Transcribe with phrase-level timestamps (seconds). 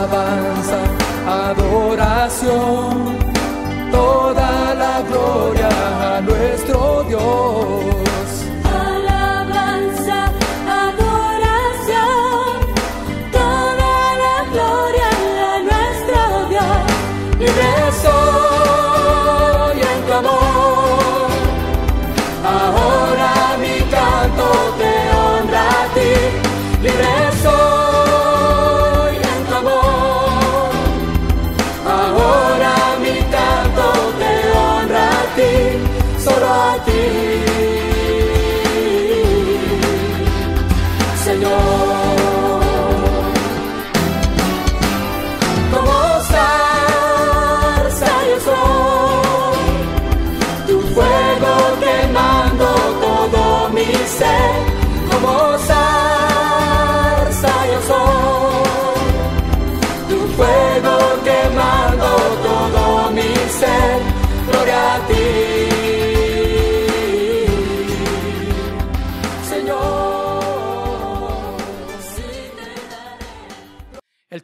[0.00, 0.80] alabanza,
[1.26, 3.18] adoración,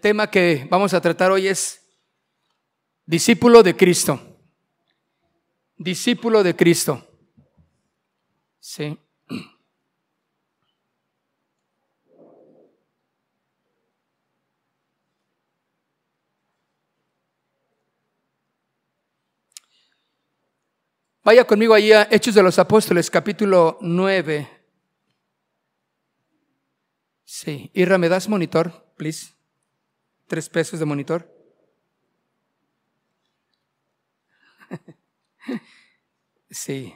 [0.06, 1.84] tema que vamos a tratar hoy es
[3.06, 4.20] discípulo de Cristo.
[5.76, 7.04] Discípulo de Cristo.
[8.60, 8.96] Sí.
[21.24, 24.48] Vaya conmigo allí a Hechos de los Apóstoles, capítulo 9.
[27.24, 27.72] Sí.
[27.74, 29.35] Irra, ¿me das monitor, please?
[30.26, 31.32] Tres pesos de monitor.
[36.48, 36.94] Sí,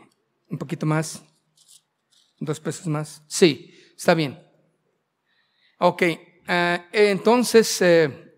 [0.48, 1.22] un poquito más.
[2.38, 3.22] Dos pesos más.
[3.26, 4.42] Sí, está bien.
[5.78, 8.34] Ok, eh, entonces, eh,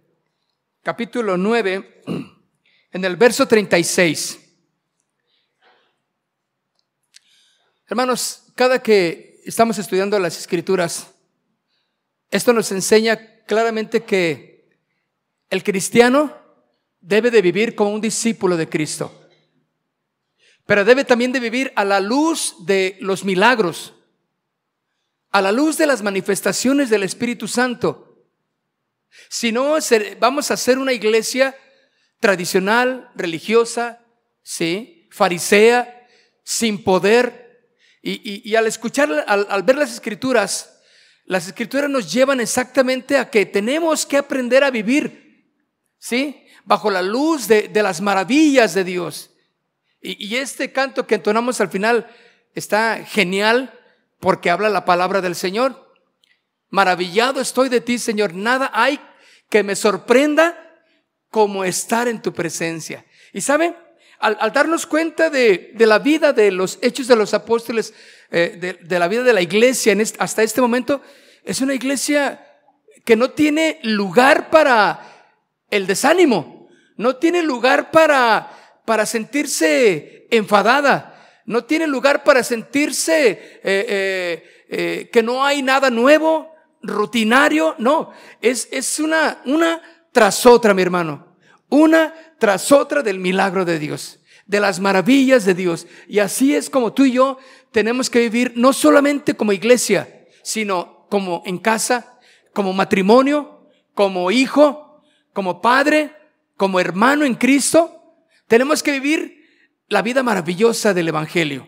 [0.83, 2.03] capítulo 9,
[2.93, 4.39] en el verso 36.
[7.87, 11.15] Hermanos, cada que estamos estudiando las escrituras,
[12.31, 14.52] esto nos enseña claramente que
[15.53, 16.35] el cristiano
[17.03, 19.29] debe de vivir como un discípulo de Cristo,
[20.65, 23.93] pero debe también de vivir a la luz de los milagros,
[25.31, 28.25] a la luz de las manifestaciones del Espíritu Santo.
[29.29, 29.77] Si no,
[30.19, 31.55] vamos a ser una iglesia
[32.19, 34.01] tradicional, religiosa,
[34.43, 36.09] sí, farisea,
[36.43, 37.77] sin poder.
[38.01, 40.81] Y, al escuchar, al ver las escrituras,
[41.27, 45.22] las escrituras nos llevan exactamente a que tenemos que aprender a vivir,
[46.03, 46.45] ¿sí?
[46.65, 49.31] Bajo la luz de, de las maravillas de Dios.
[50.01, 52.11] Y, y este canto que entonamos al final
[52.55, 53.79] está genial
[54.19, 55.95] porque habla la palabra del Señor.
[56.71, 58.35] Maravillado estoy de ti, Señor.
[58.35, 58.99] Nada hay
[59.49, 60.59] que me sorprenda
[61.31, 63.07] como estar en tu presencia.
[63.33, 63.77] Y sabe,
[64.19, 67.95] al, darnos cuenta de, de la vida de los hechos de los apóstoles,
[68.31, 71.01] eh, de, de la vida de la iglesia en hasta este momento,
[71.45, 72.45] es una iglesia
[73.05, 75.12] que no tiene lugar para
[75.73, 76.69] el desánimo,
[76.99, 85.11] no tiene lugar para, para sentirse enfadada, no tiene lugar para sentirse eh, eh, eh,
[85.11, 88.11] que no hay nada nuevo, rutinario, no,
[88.43, 89.81] es, es una, una
[90.13, 91.37] tras otra, mi hermano,
[91.71, 95.87] una tras otra del milagro de Dios, de las maravillas de Dios.
[96.07, 97.39] Y así es como tú y yo
[97.71, 102.19] tenemos que vivir, no solamente como iglesia, sino como en casa,
[102.53, 104.92] como matrimonio, como hijo,
[105.33, 106.15] como padre,
[106.57, 108.17] como hermano en Cristo.
[108.47, 109.43] Tenemos que vivir
[109.89, 111.67] la vida maravillosa del Evangelio,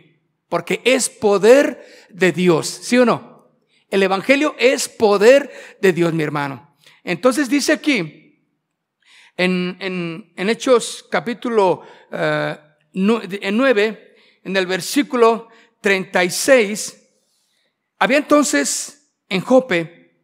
[0.49, 3.51] porque es poder de Dios, ¿sí o no?
[3.91, 6.75] El Evangelio es poder de Dios, mi hermano.
[7.05, 8.43] Entonces dice aquí,
[9.37, 12.57] en, en- en Hechos capítulo eh,
[12.95, 14.15] nu- en 9,
[14.45, 15.49] en el versículo
[15.81, 17.01] 36,
[17.99, 20.17] había entonces en Jope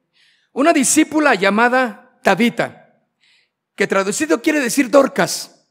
[0.53, 2.80] una discípula llamada Tabita,
[3.81, 5.65] que traducido quiere decir Dorcas.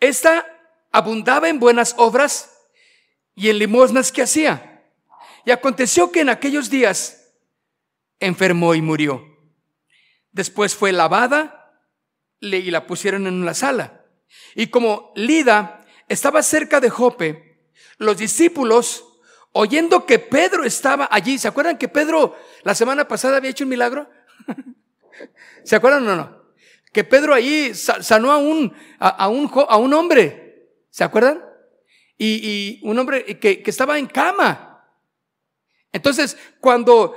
[0.00, 0.44] Esta
[0.90, 2.58] abundaba en buenas obras
[3.36, 4.82] y en limosnas que hacía.
[5.46, 7.34] Y aconteció que en aquellos días
[8.18, 9.24] enfermó y murió.
[10.32, 11.72] Después fue lavada
[12.40, 14.04] y la pusieron en una sala.
[14.56, 19.04] Y como Lida estaba cerca de Jope, los discípulos,
[19.52, 23.70] oyendo que Pedro estaba allí, ¿se acuerdan que Pedro la semana pasada había hecho un
[23.70, 24.10] milagro?
[25.62, 26.41] ¿Se acuerdan o no?
[26.92, 31.42] Que Pedro allí sa- sanó a un, a, a un, a un hombre, ¿se acuerdan?
[32.18, 34.84] Y, y un hombre que, que estaba en cama.
[35.90, 37.16] Entonces, cuando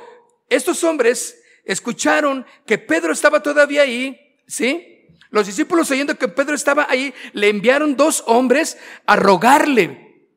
[0.50, 4.18] estos hombres escucharon que Pedro estaba todavía ahí,
[4.48, 5.07] ¿sí?
[5.30, 10.30] Los discípulos oyendo que Pedro estaba ahí, le enviaron dos hombres a rogarle,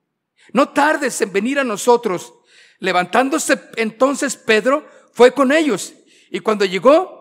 [0.53, 2.35] no tardes en venir a nosotros.
[2.81, 5.95] Levantándose entonces Pedro fue con ellos
[6.31, 7.18] y cuando llegó,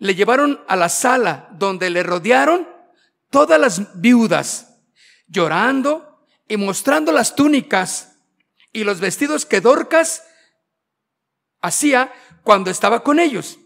[0.00, 2.66] le llevaron a la sala donde le rodearon
[3.30, 4.80] todas las viudas,
[5.28, 8.16] llorando y mostrando las túnicas
[8.72, 10.24] y los vestidos que Dorcas
[11.60, 12.12] hacía
[12.42, 13.58] cuando estaba con ellos.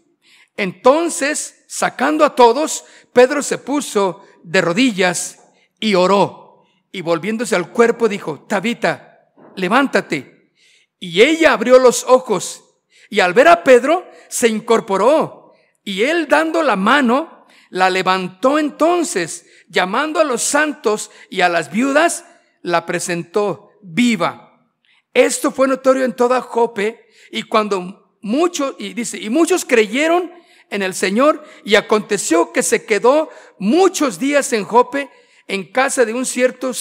[0.57, 2.83] Entonces, sacando a todos,
[3.13, 5.39] Pedro se puso de rodillas
[5.79, 6.65] y oró.
[6.91, 10.51] Y volviéndose al cuerpo dijo, Tabita, levántate.
[10.99, 12.61] Y ella abrió los ojos
[13.09, 15.44] y al ver a Pedro se incorporó.
[15.85, 21.71] Y él dando la mano, la levantó entonces, llamando a los santos y a las
[21.71, 22.25] viudas,
[22.63, 24.69] la presentó viva.
[25.13, 30.31] Esto fue notorio en toda Jope y cuando muchos, y dice, y muchos creyeron
[30.71, 33.29] en el Señor y aconteció que se quedó
[33.59, 35.11] muchos días en Jope
[35.47, 36.71] en casa de un cierto,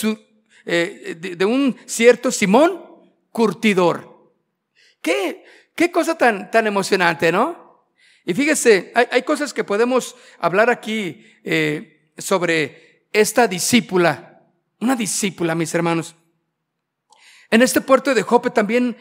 [0.65, 2.83] eh, de, un cierto Simón
[3.31, 4.33] curtidor.
[5.03, 7.64] ¿Qué, qué cosa tan, tan emocionante, ¿no?
[8.27, 14.43] Y fíjese, hay, cosas que podemos hablar aquí eh, sobre esta discípula,
[14.81, 16.15] una discípula, mis hermanos.
[17.51, 18.97] En este puerto de Jope también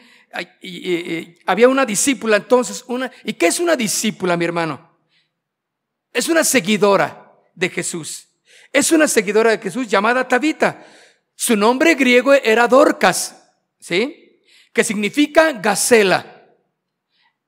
[1.46, 4.90] había una discípula entonces, una, ¿y qué es una discípula, mi hermano?
[6.12, 8.28] Es una seguidora de Jesús.
[8.72, 10.84] Es una seguidora de Jesús llamada Tabita.
[11.34, 13.50] Su nombre griego era Dorcas,
[13.80, 14.40] ¿sí?
[14.72, 16.33] Que significa gacela.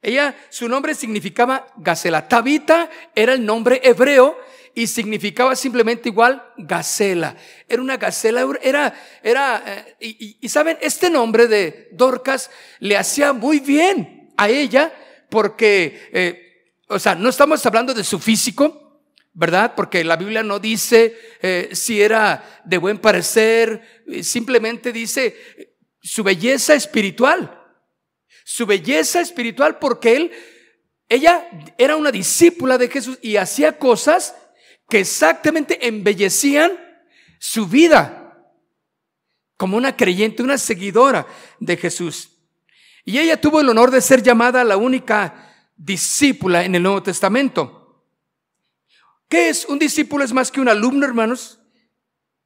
[0.07, 2.29] Ella, su nombre significaba gacela.
[2.29, 4.39] Tabita era el nombre hebreo
[4.73, 7.35] y significaba simplemente igual gacela.
[7.69, 13.59] Era una gacela, era, era, eh, y, saben, este nombre de Dorcas le hacía muy
[13.59, 14.95] bien a ella
[15.29, 19.75] porque, eh, o sea, no estamos hablando de su físico, ¿verdad?
[19.75, 25.35] Porque la Biblia no dice eh, si era de buen parecer, simplemente dice
[26.01, 27.66] su belleza espiritual.
[28.49, 30.33] Su belleza espiritual porque él,
[31.09, 34.37] ella era una discípula de Jesús y hacía cosas
[34.89, 36.79] que exactamente embellecían
[37.41, 38.41] su vida
[39.57, 41.27] como una creyente, una seguidora
[41.59, 42.39] de Jesús.
[43.05, 48.05] Y ella tuvo el honor de ser llamada la única discípula en el Nuevo Testamento.
[49.29, 49.65] ¿Qué es?
[49.65, 51.59] Un discípulo es más que un alumno, hermanos,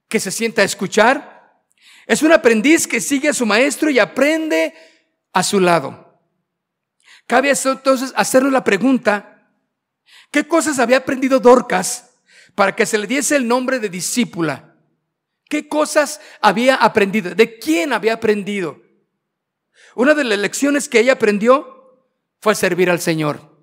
[0.09, 1.63] que se sienta a escuchar.
[2.07, 4.73] Es un aprendiz que sigue a su maestro y aprende
[5.33, 6.21] a su lado.
[7.27, 9.49] Cabe entonces hacernos la pregunta,
[10.31, 12.11] ¿qué cosas había aprendido Dorcas
[12.55, 14.75] para que se le diese el nombre de discípula.
[15.49, 17.35] ¿Qué cosas había aprendido?
[17.35, 18.83] ¿De quién había aprendido?
[19.95, 22.07] Una de las lecciones que ella aprendió
[22.41, 23.59] fue servir al Señor.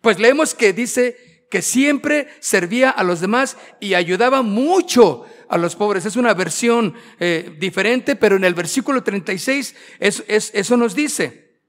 [0.00, 5.76] Pues leemos que dice que siempre servía a los demás y ayudaba mucho a los
[5.76, 6.04] pobres.
[6.04, 11.60] Es una versión eh, diferente, pero en el versículo 36 es, eso nos dice.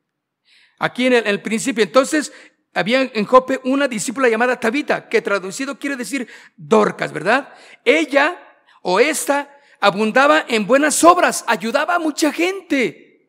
[0.79, 2.31] Aquí en el principio, entonces
[2.73, 7.53] había en Jope una discípula llamada Tabita, que traducido quiere decir Dorcas, ¿verdad?
[7.83, 8.39] Ella
[8.81, 13.27] o esta abundaba en buenas obras, ayudaba a mucha gente.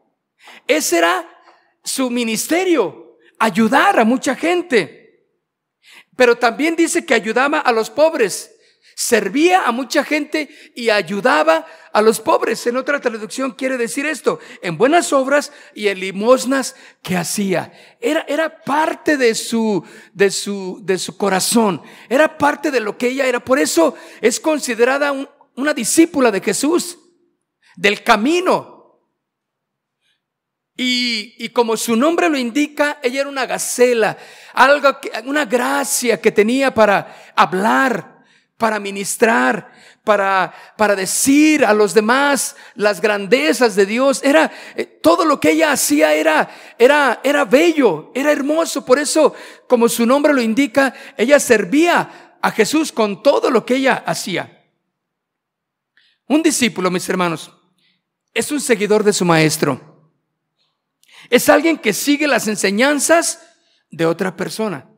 [0.66, 1.28] Ese era
[1.82, 5.26] su ministerio, ayudar a mucha gente.
[6.16, 8.54] Pero también dice que ayudaba a los pobres
[8.94, 12.66] servía a mucha gente y ayudaba a los pobres.
[12.66, 17.72] En otra traducción quiere decir esto, en buenas obras y en limosnas que hacía.
[18.00, 23.08] Era, era parte de su, de su, de su corazón, era parte de lo que
[23.08, 23.40] ella era.
[23.40, 25.12] Por eso es considerada
[25.56, 26.98] una discípula de Jesús,
[27.76, 28.78] del camino.
[30.76, 34.16] Y, y, como su nombre lo indica, ella era una gacela,
[34.54, 38.09] algo que, una gracia que tenía para hablar,
[38.60, 39.72] para ministrar,
[40.04, 44.20] para, para decir a los demás las grandezas de Dios.
[44.22, 48.84] Era, eh, todo lo que ella hacía era, era, era bello, era hermoso.
[48.84, 49.34] Por eso,
[49.66, 54.62] como su nombre lo indica, ella servía a Jesús con todo lo que ella hacía.
[56.26, 57.50] Un discípulo, mis hermanos,
[58.34, 60.12] es un seguidor de su maestro.
[61.30, 63.40] Es alguien que sigue las enseñanzas
[63.90, 64.89] de otra persona.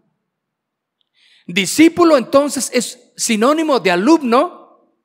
[1.47, 4.97] Discípulo entonces es sinónimo de alumno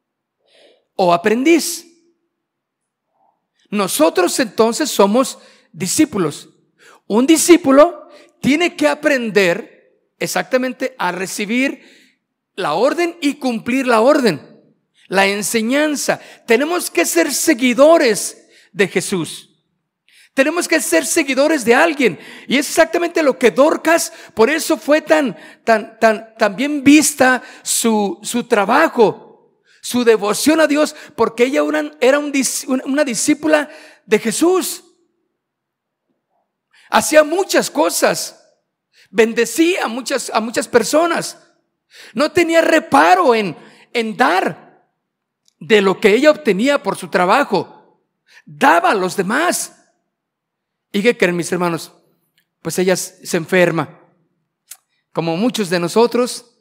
[0.96, 1.86] o aprendiz.
[3.70, 5.40] Nosotros entonces somos
[5.72, 6.50] discípulos.
[7.08, 8.10] Un discípulo
[8.42, 9.78] tiene que aprender
[10.20, 11.82] exactamente a recibir
[12.56, 14.62] la orden y cumplir la orden,
[15.08, 16.20] la enseñanza.
[16.46, 19.47] Tenemos que ser seguidores de Jesús.
[20.38, 22.20] Tenemos que ser seguidores de alguien.
[22.48, 27.42] Y es exactamente lo que Dorcas, por eso fue tan, tan, tan, tan bien vista
[27.64, 31.64] su, su trabajo, su devoción a Dios, porque ella
[32.00, 33.68] era una discípula
[34.06, 34.84] de Jesús.
[36.92, 38.40] Hacía muchas cosas.
[39.10, 41.40] Bendecía a muchas, a muchas personas.
[42.14, 43.58] No tenía reparo en,
[43.92, 44.88] en dar
[45.60, 48.04] de lo que ella obtenía por su trabajo.
[48.46, 49.74] Daba a los demás.
[50.92, 51.92] ¿Y qué creen mis hermanos?
[52.62, 54.00] Pues ella se enferma.
[55.12, 56.58] Como muchos de nosotros,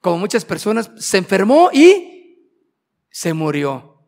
[0.00, 2.52] como muchas personas, se enfermó y
[3.10, 4.04] se murió.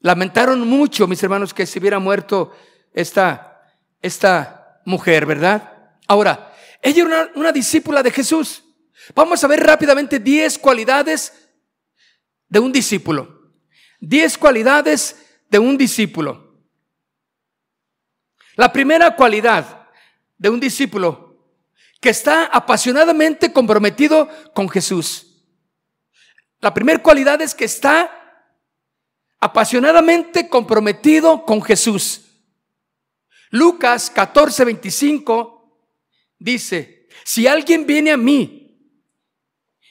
[0.00, 2.52] Lamentaron mucho, mis hermanos, que se hubiera muerto
[2.92, 3.62] esta,
[4.00, 5.96] esta mujer, ¿verdad?
[6.06, 6.52] Ahora,
[6.82, 8.64] ella era una, una discípula de Jesús.
[9.14, 11.32] Vamos a ver rápidamente 10 cualidades
[12.48, 13.52] de un discípulo.
[14.00, 15.16] 10 cualidades
[15.50, 16.43] de un discípulo.
[18.56, 19.88] La primera cualidad
[20.38, 21.24] de un discípulo
[22.00, 25.42] que está apasionadamente comprometido con Jesús.
[26.60, 28.10] La primera cualidad es que está
[29.40, 32.22] apasionadamente comprometido con Jesús.
[33.50, 35.88] Lucas 14, 25
[36.38, 38.76] dice, si alguien viene a mí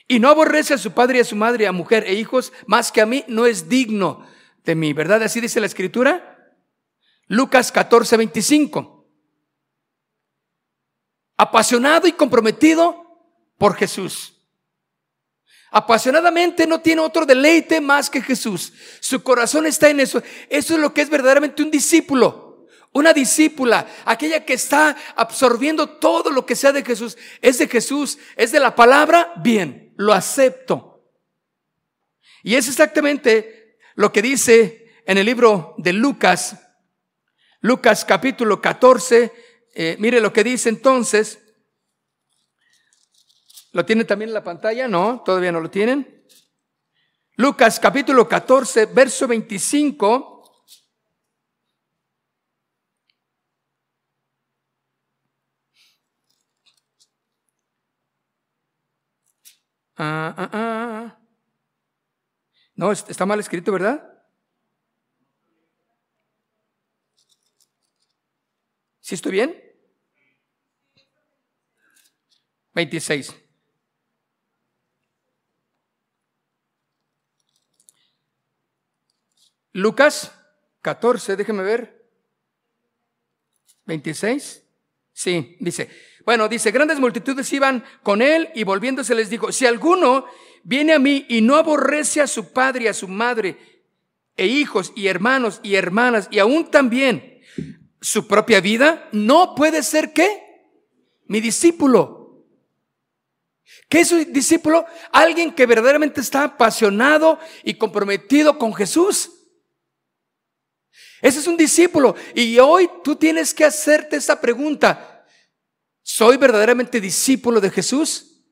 [0.08, 2.92] y no aborrece a su padre y a su madre, a mujer e hijos más
[2.92, 4.26] que a mí, no es digno
[4.64, 5.24] de mí, ¿verdad?
[5.24, 6.33] Así dice la escritura.
[7.28, 9.08] Lucas 14, 25.
[11.38, 13.04] Apasionado y comprometido
[13.58, 14.34] por Jesús.
[15.72, 18.74] Apasionadamente no tiene otro deleite más que Jesús.
[19.00, 20.22] Su corazón está en eso.
[20.50, 22.68] Eso es lo que es verdaderamente un discípulo.
[22.92, 27.18] Una discípula, aquella que está absorbiendo todo lo que sea de Jesús.
[27.42, 31.04] Es de Jesús, es de la palabra, bien, lo acepto.
[32.44, 36.63] Y es exactamente lo que dice en el libro de Lucas
[37.64, 39.32] Lucas capítulo 14,
[39.74, 41.40] eh, mire lo que dice entonces.
[43.72, 44.90] ¿Lo tiene también en la pantalla?
[44.90, 46.26] No, todavía no lo tienen.
[47.38, 50.66] Lucas capítulo 14, verso 25.
[59.96, 61.20] Ah, ah, ah.
[62.76, 64.13] No, está mal escrito, ¿verdad?
[69.14, 69.56] ¿Sí estoy bien?
[72.74, 73.36] 26.
[79.74, 80.32] Lucas
[80.82, 82.10] 14, déjeme ver.
[83.86, 84.64] 26.
[85.12, 85.92] Sí, dice.
[86.26, 90.26] Bueno, dice, grandes multitudes iban con él y volviéndose les dijo, si alguno
[90.64, 93.60] viene a mí y no aborrece a su padre y a su madre,
[94.36, 97.33] e hijos y hermanos y hermanas, y aún también
[98.04, 100.70] su propia vida, no puede ser qué?
[101.26, 102.46] Mi discípulo.
[103.88, 104.86] ¿Qué es un discípulo?
[105.14, 109.32] Alguien que verdaderamente está apasionado y comprometido con Jesús.
[111.22, 112.14] Ese es un discípulo.
[112.36, 115.26] Y hoy tú tienes que hacerte esta pregunta.
[116.02, 118.44] ¿Soy verdaderamente discípulo de Jesús?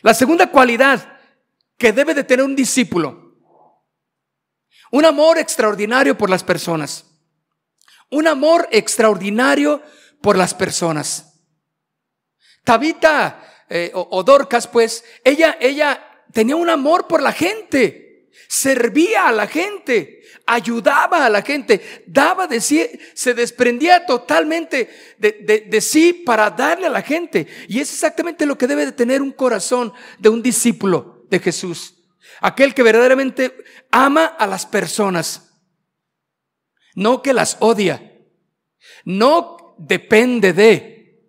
[0.00, 1.18] La segunda cualidad
[1.76, 3.36] que debe de tener un discípulo.
[4.90, 7.07] Un amor extraordinario por las personas.
[8.10, 9.82] Un amor extraordinario
[10.20, 11.40] por las personas.
[12.64, 19.32] Tabita eh, o, Dorcas, pues, ella, ella tenía un amor por la gente, servía a
[19.32, 24.88] la gente, ayudaba a la gente, daba de sí, se desprendía totalmente
[25.18, 27.46] de, de, sí para darle a la gente.
[27.68, 31.94] Y es exactamente lo que debe de tener un corazón de un discípulo de Jesús.
[32.40, 33.54] Aquel que verdaderamente
[33.90, 35.47] ama a las personas
[36.98, 38.12] no que las odia,
[39.04, 41.22] no depende de.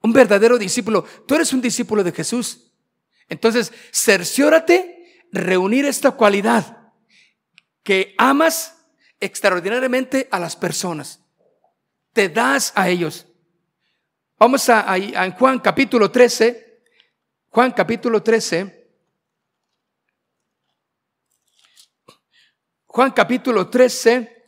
[0.00, 2.72] Un verdadero discípulo, tú eres un discípulo de Jesús.
[3.28, 6.94] Entonces, cerciórate reunir esta cualidad,
[7.82, 8.82] que amas
[9.20, 11.22] extraordinariamente a las personas,
[12.14, 13.26] te das a ellos.
[14.38, 16.82] Vamos a, a Juan capítulo 13,
[17.50, 18.88] Juan capítulo 13.
[22.86, 24.39] Juan capítulo 13,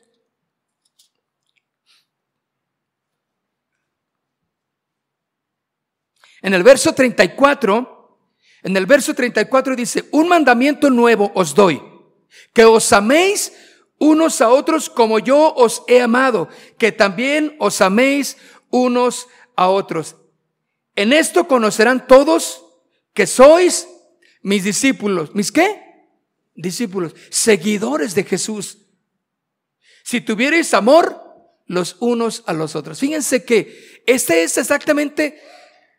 [6.42, 8.18] En el verso 34,
[8.64, 11.80] en el verso 34 dice, un mandamiento nuevo os doy,
[12.52, 13.52] que os améis
[13.98, 18.36] unos a otros como yo os he amado, que también os améis
[18.70, 20.16] unos a otros.
[20.96, 22.64] En esto conocerán todos
[23.14, 23.88] que sois
[24.42, 25.34] mis discípulos.
[25.34, 25.80] ¿Mis qué?
[26.54, 28.78] Discípulos, seguidores de Jesús.
[30.02, 31.20] Si tuvierais amor
[31.66, 32.98] los unos a los otros.
[32.98, 35.40] Fíjense que esta es exactamente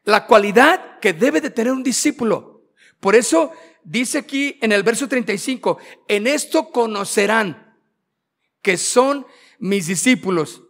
[0.04, 2.64] la cualidad que debe de tener un discípulo.
[3.00, 3.52] Por eso
[3.84, 7.78] dice aquí en el verso 35, en esto conocerán
[8.62, 9.26] que son
[9.60, 10.64] mis discípulos,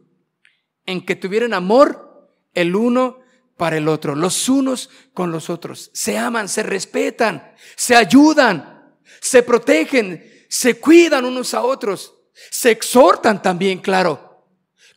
[0.86, 3.20] en que tuvieran amor el uno
[3.58, 5.92] para el otro, los unos con los otros.
[5.94, 12.16] Se aman, se respetan, se ayudan, se protegen, se cuidan unos a otros,
[12.52, 14.33] se exhortan también, claro,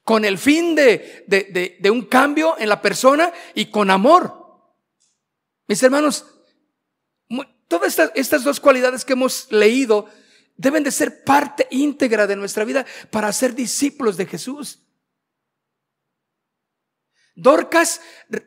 [0.07, 4.71] con el fin de, de, de, un cambio en la persona y con amor.
[5.67, 6.25] Mis hermanos,
[7.67, 10.07] todas estas, estas dos cualidades que hemos leído
[10.57, 14.79] deben de ser parte íntegra de nuestra vida para ser discípulos de Jesús.
[17.35, 18.01] Dorcas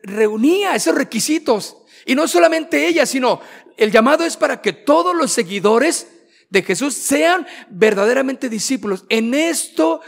[0.03, 1.75] reunía esos requisitos.
[2.05, 3.41] Y no solamente ella, sino
[3.75, 6.07] el llamado es para que todos los seguidores
[6.49, 9.03] de Jesús sean verdaderamente discípulos.
[9.09, 9.99] En esto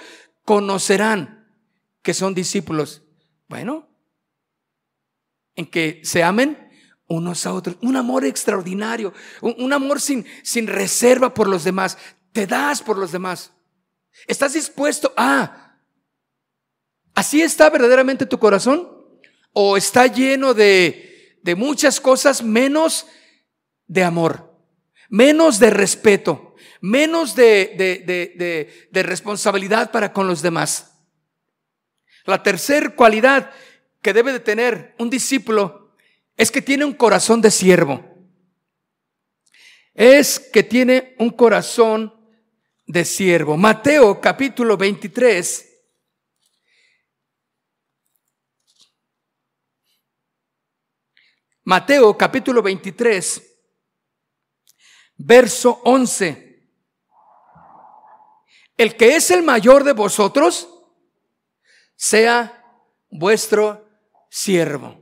[0.45, 1.40] conocerán
[2.01, 3.03] que son discípulos.
[3.47, 3.89] Bueno,
[5.55, 6.69] en que se amen
[7.07, 7.77] unos a otros.
[7.81, 11.97] Un amor extraordinario, un, amor sin, sin reserva por los demás.
[12.31, 13.51] Te das por los demás.
[14.27, 15.61] ¿Estás dispuesto a
[17.13, 18.89] ¿Así está verdaderamente tu corazón?
[19.53, 23.05] ¿O está lleno de, de muchas cosas menos
[23.87, 24.55] de amor,
[25.09, 30.90] menos de respeto, menos de, de, de responsabilidad para con los demás?
[32.25, 33.51] La tercera cualidad
[34.01, 35.95] que debe de tener un discípulo
[36.37, 38.03] es que tiene un corazón de siervo.
[39.93, 42.13] Es que tiene un corazón
[42.85, 43.57] de siervo.
[43.57, 45.71] Mateo capítulo 23
[51.63, 53.59] Mateo capítulo 23,
[55.17, 56.69] verso 11.
[58.75, 60.67] El que es el mayor de vosotros,
[62.01, 62.65] sea
[63.11, 63.87] vuestro
[64.29, 64.99] siervo.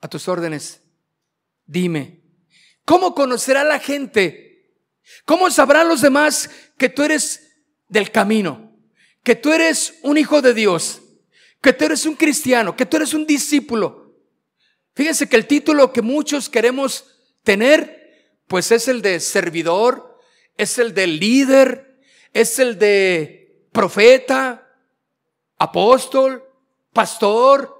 [0.00, 0.82] A tus órdenes,
[1.66, 2.20] dime,
[2.84, 4.76] ¿cómo conocerá la gente?
[5.24, 8.76] ¿Cómo sabrán los demás que tú eres del camino?
[9.22, 11.00] Que tú eres un hijo de Dios,
[11.60, 14.04] que tú eres un cristiano, que tú eres un discípulo
[14.94, 17.04] Fíjense que el título que muchos queremos
[17.42, 20.18] tener, pues es el de servidor,
[20.56, 21.98] es el de líder,
[22.32, 24.63] es el de profeta,
[25.64, 26.44] apóstol,
[26.92, 27.74] pastor,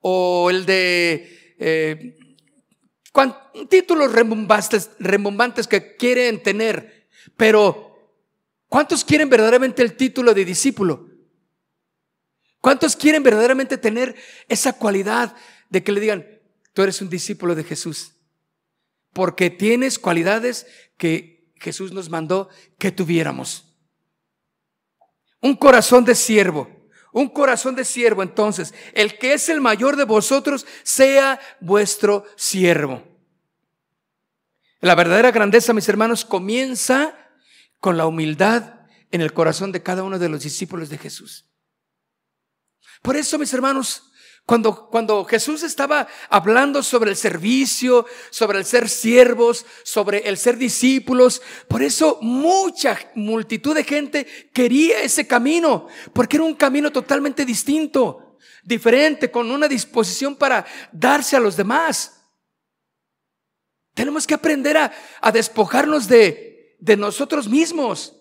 [0.00, 2.18] o el de eh,
[3.68, 8.18] títulos rembombantes, rembombantes que quieren tener, pero
[8.68, 11.08] ¿cuántos quieren verdaderamente el título de discípulo?
[12.60, 14.16] ¿Cuántos quieren verdaderamente tener
[14.48, 15.36] esa cualidad
[15.68, 16.26] de que le digan,
[16.72, 18.12] tú eres un discípulo de Jesús,
[19.12, 23.64] porque tienes cualidades que Jesús nos mandó que tuviéramos.
[25.40, 26.68] Un corazón de siervo,
[27.14, 33.02] un corazón de siervo entonces, el que es el mayor de vosotros sea vuestro siervo.
[34.80, 37.16] La verdadera grandeza, mis hermanos, comienza
[37.78, 38.80] con la humildad
[39.12, 41.48] en el corazón de cada uno de los discípulos de Jesús.
[43.00, 44.10] Por eso, mis hermanos,
[44.46, 50.58] cuando, cuando Jesús estaba hablando sobre el servicio, sobre el ser siervos, sobre el ser
[50.58, 57.46] discípulos, por eso mucha multitud de gente quería ese camino, porque era un camino totalmente
[57.46, 62.20] distinto, diferente, con una disposición para darse a los demás.
[63.94, 68.13] Tenemos que aprender a, a despojarnos de, de nosotros mismos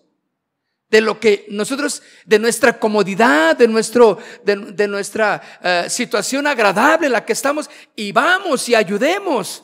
[0.94, 7.14] de lo que nosotros, de nuestra comodidad, de, nuestro, de, nuestra eh, situación agradable en
[7.14, 9.64] la que estamos, y vamos y ayudemos.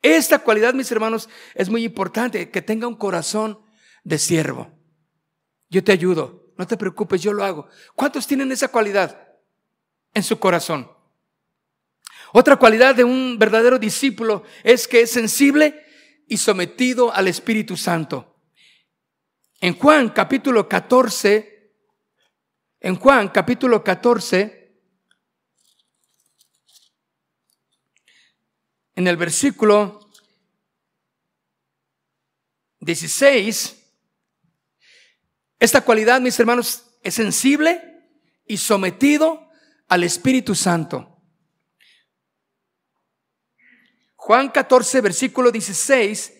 [0.00, 3.58] Esta cualidad, mis hermanos, es muy importante, que tenga un corazón
[4.04, 4.70] de siervo.
[5.68, 7.66] Yo te ayudo, no te preocupes, yo lo hago.
[7.96, 9.26] ¿Cuántos tienen esa cualidad
[10.14, 10.88] en su corazón?
[12.32, 15.84] Otra cualidad de un verdadero discípulo es que es sensible
[16.28, 18.29] y sometido al Espíritu Santo.
[19.62, 21.74] En Juan capítulo 14,
[22.80, 24.74] en Juan capítulo 14,
[28.94, 30.10] en el versículo
[32.78, 33.76] 16,
[35.58, 38.08] esta cualidad, mis hermanos, es sensible
[38.46, 39.50] y sometido
[39.88, 41.22] al Espíritu Santo.
[44.16, 46.39] Juan 14, versículo 16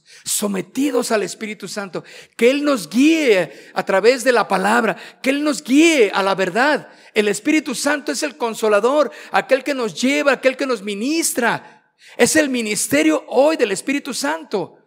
[0.23, 2.03] sometidos al Espíritu Santo,
[2.35, 6.35] que Él nos guíe a través de la palabra, que Él nos guíe a la
[6.35, 6.89] verdad.
[7.13, 11.93] El Espíritu Santo es el consolador, aquel que nos lleva, aquel que nos ministra.
[12.17, 14.77] Es el ministerio hoy del Espíritu Santo.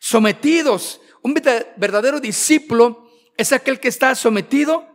[0.00, 1.00] Sometidos.
[1.22, 4.86] Un verdadero discípulo es aquel que está sometido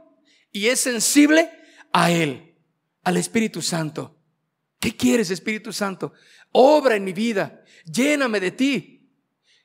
[0.52, 1.52] y es sensible
[1.92, 2.56] a Él,
[3.04, 4.16] al Espíritu Santo.
[4.80, 6.14] ¿Qué quieres, Espíritu Santo?
[6.52, 8.96] Obra en mi vida, lléname de ti.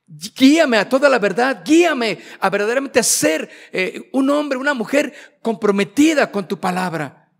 [0.07, 6.31] Guíame a toda la verdad, guíame a verdaderamente ser eh, un hombre, una mujer comprometida
[6.31, 7.33] con tu palabra,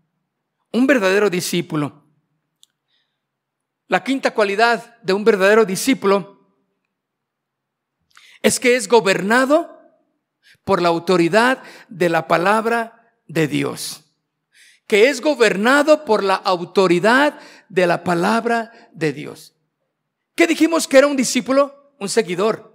[0.71, 2.03] un verdadero discípulo.
[3.87, 6.39] La quinta cualidad de un verdadero discípulo
[8.41, 9.79] es que es gobernado
[10.63, 14.05] por la autoridad de la palabra de Dios
[14.87, 17.39] que es gobernado por la autoridad
[17.75, 19.53] de la palabra de Dios.
[20.33, 21.93] ¿Qué dijimos que era un discípulo?
[21.99, 22.73] Un seguidor.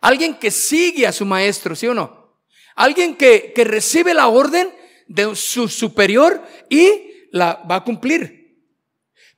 [0.00, 2.36] Alguien que sigue a su maestro, ¿sí o no?
[2.74, 4.74] Alguien que, que recibe la orden
[5.06, 8.58] de su superior y la va a cumplir.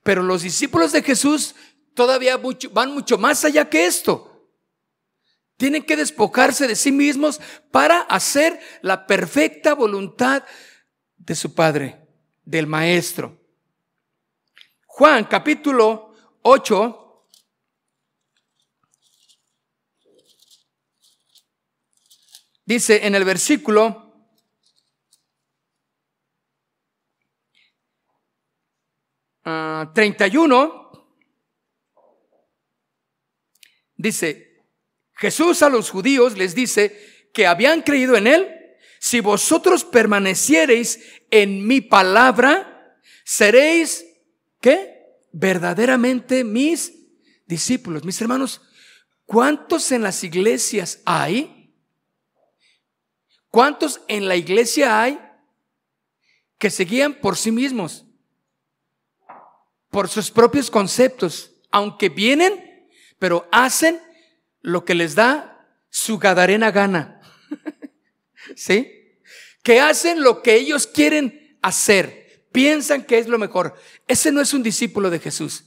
[0.01, 1.53] Pero los discípulos de Jesús
[1.93, 2.39] todavía
[2.71, 4.49] van mucho más allá que esto.
[5.57, 10.43] Tienen que despojarse de sí mismos para hacer la perfecta voluntad
[11.17, 12.07] de su Padre,
[12.43, 13.44] del Maestro.
[14.97, 17.27] Juan capítulo 8.
[22.65, 24.29] Dice en el versículo
[29.45, 31.09] uh, 31,
[33.97, 34.63] dice,
[35.15, 41.67] Jesús a los judíos les dice que habían creído en él si vosotros permaneciereis en
[41.67, 44.14] mi palabra, seréis,
[44.65, 45.05] ¿qué?
[45.31, 46.93] Verdaderamente mis
[47.45, 48.03] discípulos.
[48.03, 48.61] Mis hermanos,
[49.25, 51.73] ¿cuántos en las iglesias hay?
[53.49, 55.19] ¿Cuántos en la iglesia hay
[56.57, 58.05] que se guían por sí mismos?
[59.89, 64.01] Por sus propios conceptos, aunque vienen, pero hacen
[64.61, 67.21] lo que les da su gadarena gana.
[68.55, 68.95] ¿Sí?
[69.65, 72.24] que hacen lo que ellos quieren hacer,
[72.55, 73.75] piensan que es lo mejor.
[74.07, 75.65] Ese no es un discípulo de Jesús.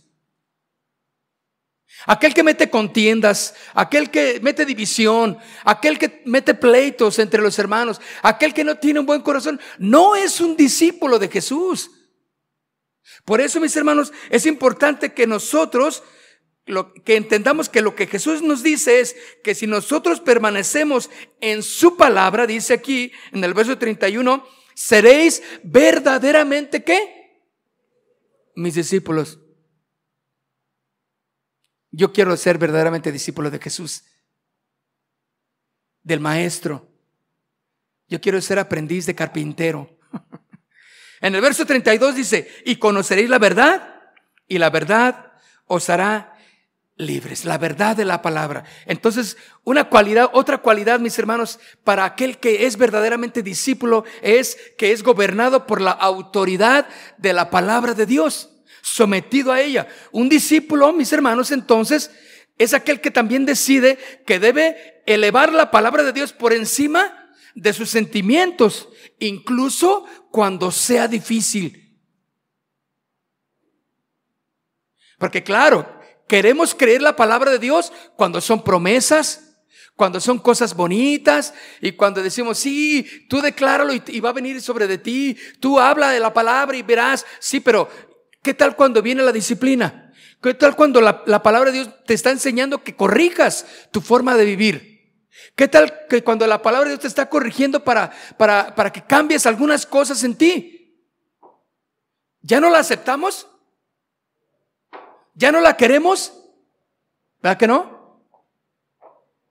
[2.07, 8.01] Aquel que mete contiendas, aquel que mete división, aquel que mete pleitos entre los hermanos,
[8.23, 11.91] aquel que no tiene un buen corazón, no es un discípulo de Jesús.
[13.25, 16.03] Por eso, mis hermanos, es importante que nosotros
[16.65, 21.63] lo, que entendamos que lo que Jesús nos dice es que si nosotros permanecemos en
[21.63, 24.47] su palabra, dice aquí en el verso 31,
[24.79, 27.43] seréis verdaderamente qué?
[28.55, 29.41] Mis discípulos.
[31.91, 34.05] Yo quiero ser verdaderamente discípulo de Jesús,
[36.05, 36.89] del maestro.
[38.07, 39.99] Yo quiero ser aprendiz de carpintero.
[41.21, 44.13] En el verso 32 dice, y conoceréis la verdad,
[44.47, 45.33] y la verdad
[45.67, 46.38] os hará
[46.99, 48.65] libres, la verdad de la palabra.
[48.85, 54.93] Entonces, una cualidad, otra cualidad, mis hermanos, para aquel que es verdaderamente discípulo es que
[54.93, 58.51] es gobernado por la autoridad de la palabra de Dios,
[58.83, 59.89] sometido a ella.
[60.11, 62.11] Un discípulo, mis hermanos, entonces,
[62.59, 67.73] es aquel que también decide que debe elevar la palabra de Dios por encima de
[67.73, 68.89] sus sentimientos,
[69.21, 71.97] incluso cuando sea difícil.
[75.19, 75.98] Porque claro,
[76.29, 79.49] Queremos creer la palabra de Dios cuando son promesas,
[79.97, 84.87] cuando son cosas bonitas y cuando decimos, sí, tú decláralo y, va a venir sobre
[84.87, 87.89] de ti, tú habla de la palabra y verás, sí, pero
[88.43, 90.13] ¿qué tal cuando viene la disciplina?
[90.41, 94.37] ¿Qué tal cuando la, la palabra de Dios te está enseñando que corrijas tu forma
[94.37, 94.99] de vivir?
[95.57, 99.03] ¿Qué tal que cuando la palabra de Dios te está corrigiendo para, para, para que
[99.03, 101.05] cambies algunas cosas en ti?
[102.41, 103.49] ¿Ya no la aceptamos?
[105.39, 106.33] ¿Ya no la queremos?
[107.41, 108.25] ¿Verdad que no?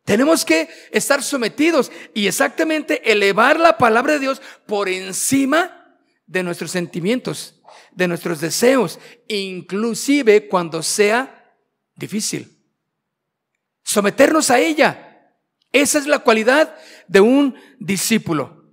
[0.04, 6.71] Tenemos que estar sometidos y exactamente elevar la palabra de Dios por encima de nuestros
[6.71, 7.62] sentimientos,
[7.93, 11.56] de nuestros deseos, inclusive cuando sea
[11.95, 12.62] difícil.
[13.84, 15.32] Someternos a ella.
[15.71, 16.76] Esa es la cualidad
[17.08, 18.65] de un discípulo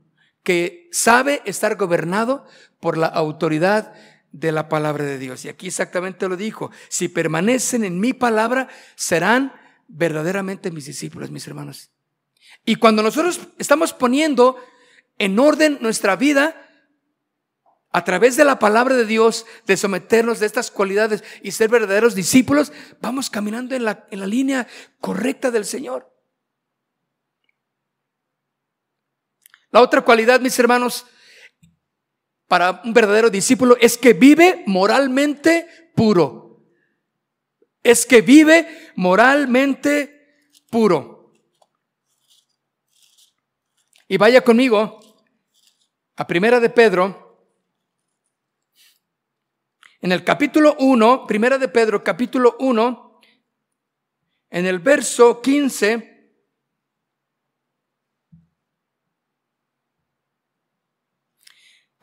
[0.43, 2.45] que sabe estar gobernado
[2.81, 3.95] por la autoridad
[4.35, 5.45] de la palabra de Dios.
[5.45, 9.53] Y aquí exactamente lo dijo, si permanecen en mi palabra, serán
[9.87, 11.93] verdaderamente mis discípulos, mis hermanos.
[12.65, 14.57] Y cuando nosotros estamos poniendo
[15.19, 16.61] en orden nuestra vida,
[17.93, 22.17] a través de la palabra de Dios, de someternos de estas cualidades y ser verdaderos
[22.17, 24.67] discípulos, vamos caminando en la, en la línea
[24.99, 26.13] correcta del Señor.
[29.71, 31.07] La otra cualidad, mis hermanos,
[32.55, 36.63] para un verdadero discípulo es que vive moralmente puro.
[37.83, 41.33] Es que vive moralmente puro.
[44.07, 45.01] Y vaya conmigo
[46.15, 47.45] a Primera de Pedro,
[50.01, 53.21] en el capítulo 1, Primera de Pedro, capítulo 1,
[54.51, 56.14] en el verso 15,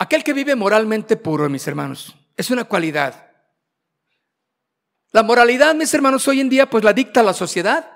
[0.01, 3.29] aquel que vive moralmente puro, mis hermanos, es una cualidad.
[5.11, 7.87] La moralidad, mis hermanos, hoy en día pues la dicta la sociedad.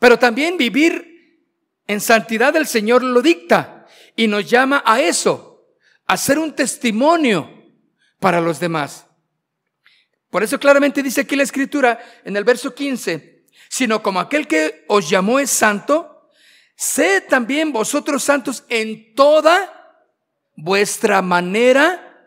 [0.00, 1.46] Pero también vivir
[1.86, 5.68] en santidad del Señor lo dicta y nos llama a eso,
[6.06, 7.48] a ser un testimonio
[8.18, 9.06] para los demás.
[10.30, 14.84] Por eso claramente dice aquí la escritura en el verso 15, sino como aquel que
[14.88, 16.19] os llamó es santo,
[16.80, 20.00] sed también vosotros santos en toda
[20.56, 22.26] vuestra manera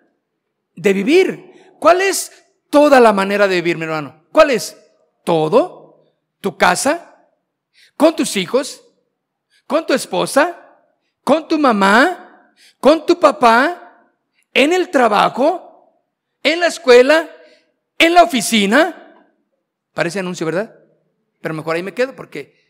[0.76, 1.74] de vivir.
[1.80, 2.32] ¿Cuál es
[2.70, 4.24] toda la manera de vivir, mi hermano?
[4.32, 4.78] ¿Cuál es?
[5.24, 7.30] Todo, tu casa,
[7.98, 8.84] con tus hijos,
[9.66, 10.56] con tu esposa,
[11.24, 14.06] con tu mamá, con tu papá,
[14.54, 16.00] en el trabajo,
[16.44, 17.28] en la escuela,
[17.98, 19.26] en la oficina.
[19.96, 20.76] Parece anuncio, ¿verdad?
[21.42, 22.63] Pero mejor ahí me quedo porque...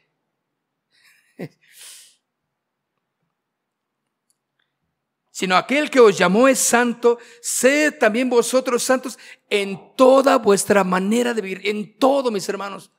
[5.34, 9.17] Sino aquel que os llamó es santo, sed también vosotros santos
[9.50, 12.91] en toda vuestra manera de vivir, en todo, mis hermanos.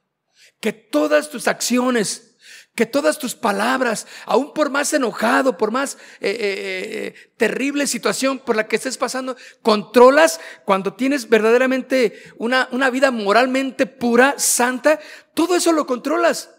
[0.59, 2.35] Que todas tus acciones,
[2.75, 8.41] que todas tus palabras, aún por más enojado, por más eh, eh, eh, terrible situación
[8.41, 14.99] por la que estés pasando, controlas cuando tienes verdaderamente una, una vida moralmente pura, santa,
[15.35, 16.51] todo eso lo controlas.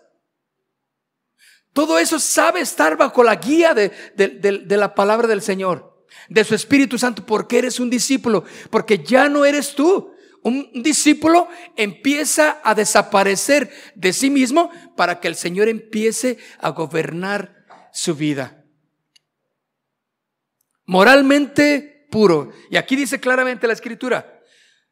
[1.75, 6.55] Todo eso sabe estar bajo la guía de, de la palabra del Señor, de su
[6.55, 10.09] Espíritu Santo, porque eres un discípulo, porque ya no eres tú,
[10.41, 17.65] un discípulo empieza a desaparecer de sí mismo para que el Señor empiece a gobernar
[17.91, 18.63] su vida.
[20.85, 22.53] Moralmente puro.
[22.71, 24.39] Y aquí dice claramente la escritura,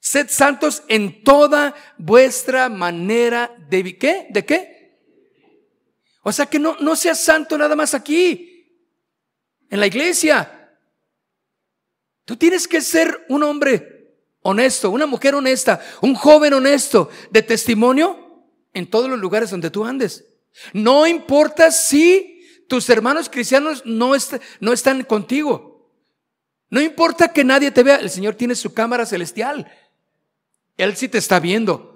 [0.01, 4.27] sed santos en toda vuestra manera de ¿qué?
[4.31, 4.82] ¿De qué?
[6.23, 8.53] O sea que no, no seas santo nada más aquí,
[9.69, 10.77] en la iglesia.
[12.25, 18.45] Tú tienes que ser un hombre honesto, una mujer honesta, un joven honesto de testimonio
[18.73, 20.25] en todos los lugares donde tú andes.
[20.71, 24.13] No importa si tus hermanos cristianos no,
[24.59, 25.91] no están contigo.
[26.69, 29.71] No importa que nadie te vea, el Señor tiene su cámara celestial.
[30.77, 31.92] Él sí te está viendo.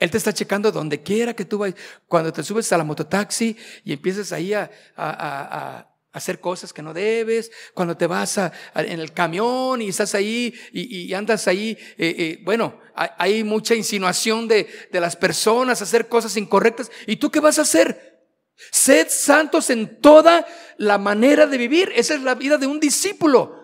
[0.00, 1.78] Él te está checando donde quiera que tú vayas.
[2.08, 6.92] Cuando te subes a la mototaxi y empiezas ahí a, a, hacer cosas que no
[6.94, 12.14] debes, cuando te vas a, en el camión y estás ahí y, andas ahí, eh,
[12.18, 16.90] eh, bueno, hay, mucha insinuación de, de las personas, hacer cosas incorrectas.
[17.06, 18.26] ¿Y tú qué vas a hacer?
[18.72, 20.46] Sed santos en toda
[20.78, 21.92] la manera de vivir.
[21.94, 23.60] Esa es la vida de un discípulo.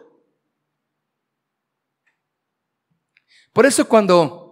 [3.55, 4.45] Por eso cuando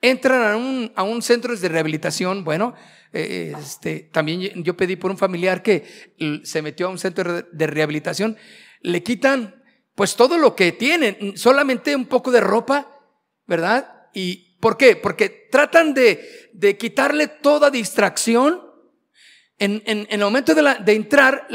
[0.00, 2.74] entran a un, a un centro de rehabilitación, bueno,
[3.12, 5.84] eh, este, también yo pedí por un familiar que
[6.44, 8.36] se metió a un centro de rehabilitación,
[8.80, 9.62] le quitan
[9.94, 12.88] pues todo lo que tienen, solamente un poco de ropa,
[13.46, 14.08] ¿verdad?
[14.14, 14.94] ¿Y por qué?
[14.94, 18.67] Porque tratan de, de quitarle toda distracción.
[19.60, 21.48] En, en, en, el momento de, la, de entrar,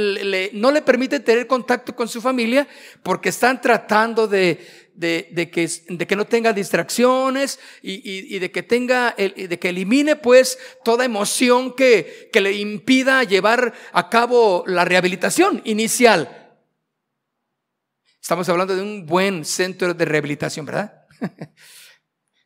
[0.54, 2.68] no le permite tener contacto con su familia
[3.02, 4.60] porque están tratando de,
[4.94, 10.58] de, que, de que no tenga distracciones y, de que tenga, de que elimine pues
[10.84, 16.44] toda emoción que, que le impida llevar a cabo la rehabilitación inicial.
[18.22, 21.06] Estamos hablando de un buen centro de rehabilitación, ¿verdad?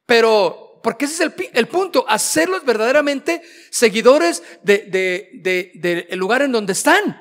[0.07, 6.51] Pero, porque ese es el, el punto, hacerlos verdaderamente seguidores del de, de, lugar en
[6.51, 7.17] donde están.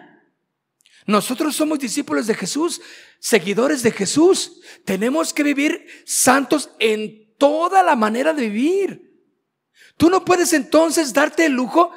[1.07, 2.81] Nosotros somos discípulos de Jesús,
[3.21, 4.61] seguidores de Jesús.
[4.85, 9.07] Tenemos que vivir santos en toda la manera de vivir.
[9.97, 11.93] Tú no puedes entonces darte el lujo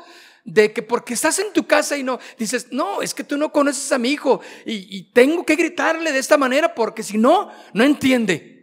[0.46, 3.52] de que porque estás en tu casa y no dices, no, es que tú no
[3.52, 7.84] conoces a mi hijo y, tengo que gritarle de esta manera porque si no, no
[7.84, 8.59] entiende.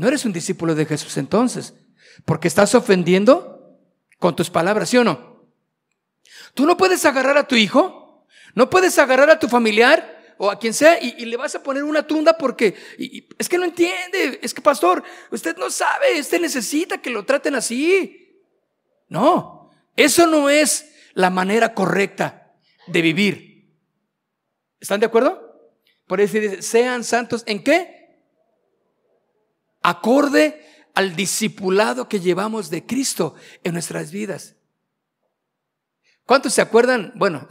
[0.00, 1.74] No eres un discípulo de Jesús entonces,
[2.24, 3.78] porque estás ofendiendo
[4.18, 5.44] con tus palabras, ¿sí o no?
[6.54, 8.00] Tú no puedes agarrar a tu hijo
[8.54, 11.84] no puedes agarrar a tu familiar o a quien sea y, le vas a poner
[11.84, 12.74] una tunda porque
[13.38, 17.54] es que no entiende, es que pastor, usted no sabe, usted necesita que lo traten
[17.54, 18.42] así.
[19.08, 22.52] No, eso no es la manera correcta
[22.86, 23.68] de vivir.
[24.80, 25.72] ¿Están de acuerdo?
[26.06, 27.99] Por eso dice, sean santos en qué?
[29.82, 34.56] Acorde al discipulado que llevamos de Cristo en nuestras vidas.
[36.26, 37.12] ¿Cuántos se acuerdan?
[37.16, 37.46] Bueno,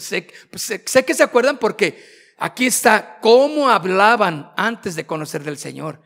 [0.51, 2.01] pues, sé, sé, que se acuerdan porque
[2.37, 6.01] aquí está cómo hablaban antes de conocer del Señor.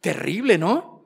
[0.00, 0.98] Terrible, ¿no?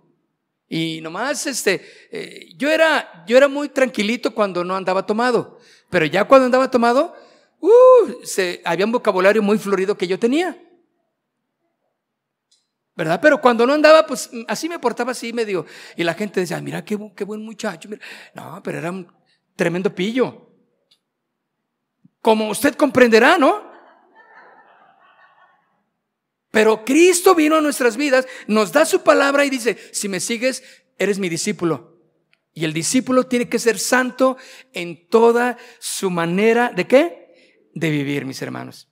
[0.75, 5.59] Y nomás, este, eh, yo era, yo era muy tranquilito cuando no andaba tomado,
[5.91, 7.15] pero ya cuando andaba tomado,
[7.61, 10.59] uh, se, había un vocabulario muy florido que yo tenía.
[12.95, 13.21] ¿Verdad?
[13.21, 15.67] Pero cuando no andaba, pues así me portaba así medio.
[15.97, 17.89] Y la gente decía, mira qué, qué buen muchacho.
[18.35, 19.11] No, pero era un
[19.57, 20.49] tremendo pillo.
[22.21, 23.73] Como usted comprenderá, ¿no?
[26.51, 30.63] Pero Cristo vino a nuestras vidas, nos da su palabra y dice, si me sigues,
[30.99, 31.99] eres mi discípulo.
[32.53, 34.37] Y el discípulo tiene que ser santo
[34.75, 37.71] en toda su manera de qué?
[37.75, 38.92] De vivir, mis hermanos.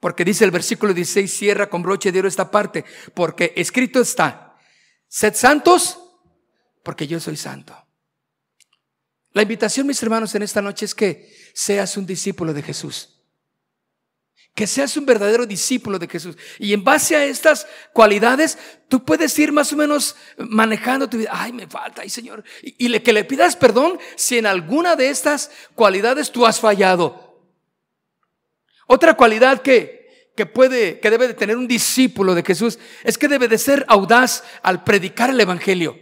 [0.00, 2.84] Porque dice el versículo 16, cierra con broche de oro esta parte,
[3.14, 4.56] porque escrito está,
[5.08, 5.98] sed santos,
[6.84, 7.76] porque yo soy santo.
[9.32, 13.14] La invitación, mis hermanos, en esta noche es que seas un discípulo de Jesús.
[14.54, 16.36] Que seas un verdadero discípulo de Jesús.
[16.58, 18.58] Y en base a estas cualidades,
[18.88, 21.30] tú puedes ir más o menos manejando tu vida.
[21.32, 22.42] Ay, me falta, ay Señor.
[22.62, 27.27] Y, y que le pidas perdón si en alguna de estas cualidades tú has fallado.
[28.90, 33.28] Otra cualidad que, que puede, que debe de tener un discípulo de Jesús es que
[33.28, 35.98] debe de ser audaz al predicar el Evangelio.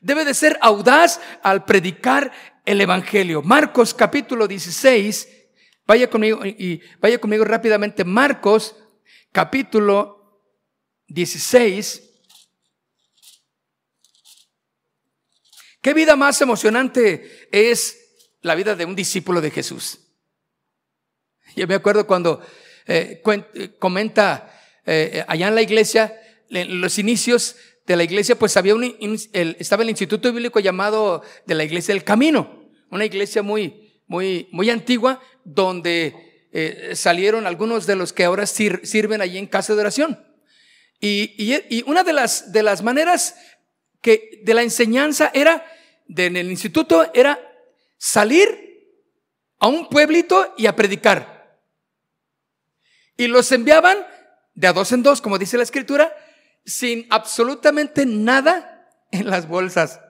[0.00, 2.32] Debe de ser audaz al predicar
[2.64, 3.40] el Evangelio.
[3.40, 5.28] Marcos capítulo 16,
[5.86, 8.04] vaya conmigo y vaya conmigo rápidamente.
[8.04, 8.74] Marcos
[9.30, 10.42] capítulo
[11.06, 12.02] 16.
[15.80, 20.01] ¿Qué vida más emocionante es la vida de un discípulo de Jesús?
[21.56, 22.40] Yo me acuerdo cuando
[22.86, 24.52] eh, eh, comenta
[24.86, 28.84] eh, allá en la iglesia, en los inicios de la iglesia, pues había un,
[29.58, 34.70] estaba el instituto bíblico llamado de la iglesia del camino, una iglesia muy, muy, muy
[34.70, 36.30] antigua donde
[36.94, 40.22] salieron algunos de los que ahora sirven allí en casa de oración.
[41.00, 43.34] Y, y, una de las, de las maneras
[44.02, 45.64] que de la enseñanza era,
[46.14, 47.40] en el instituto, era
[47.96, 48.48] salir
[49.58, 51.31] a un pueblito y a predicar.
[53.16, 53.98] Y los enviaban
[54.54, 56.14] de a dos en dos, como dice la escritura,
[56.64, 60.00] sin absolutamente nada en las bolsas.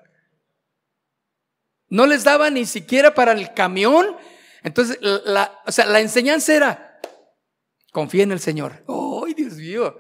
[1.89, 4.17] No les daba ni siquiera para el camión.
[4.63, 7.01] Entonces, la, o sea, la enseñanza era,
[7.93, 8.85] confía en el Señor.
[8.89, 9.99] ¡Ay, Dios mío!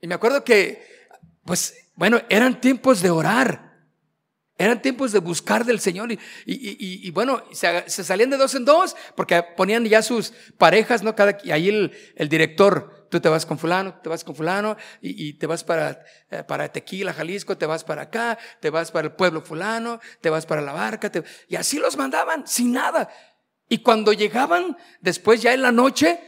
[0.00, 0.82] Y me acuerdo que,
[1.44, 3.71] pues, bueno, eran tiempos de orar.
[4.58, 8.64] Eran tiempos de buscar del Señor y, y, y, bueno, se, salían de dos en
[8.64, 11.16] dos porque ponían ya sus parejas, ¿no?
[11.16, 14.76] Cada, y ahí el, el director, tú te vas con fulano, te vas con fulano
[15.00, 19.08] y, te vas para, eh, para Tequila, Jalisco, te vas para acá, te vas para
[19.08, 21.10] el pueblo fulano, te vas para la barca,
[21.48, 23.08] y así los mandaban sin nada.
[23.68, 26.20] Y cuando llegaban después ya en la noche,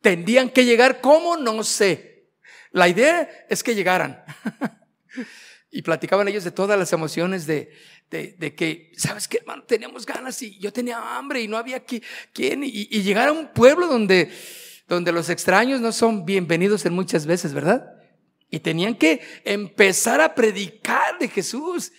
[0.00, 1.36] tendrían que llegar, ¿cómo?
[1.36, 2.30] No sé.
[2.70, 4.24] La idea es que llegaran.
[5.70, 7.70] Y platicaban ellos de todas las emociones de,
[8.10, 9.64] de, que, ¿sabes qué, hermano?
[9.64, 12.64] Teníamos ganas y yo tenía hambre y no había quien.
[12.64, 14.30] Y, y, llegar a un pueblo donde,
[14.86, 17.86] donde los extraños no son bienvenidos en muchas veces, ¿verdad?
[18.50, 21.92] Y tenían que empezar a predicar de Jesús.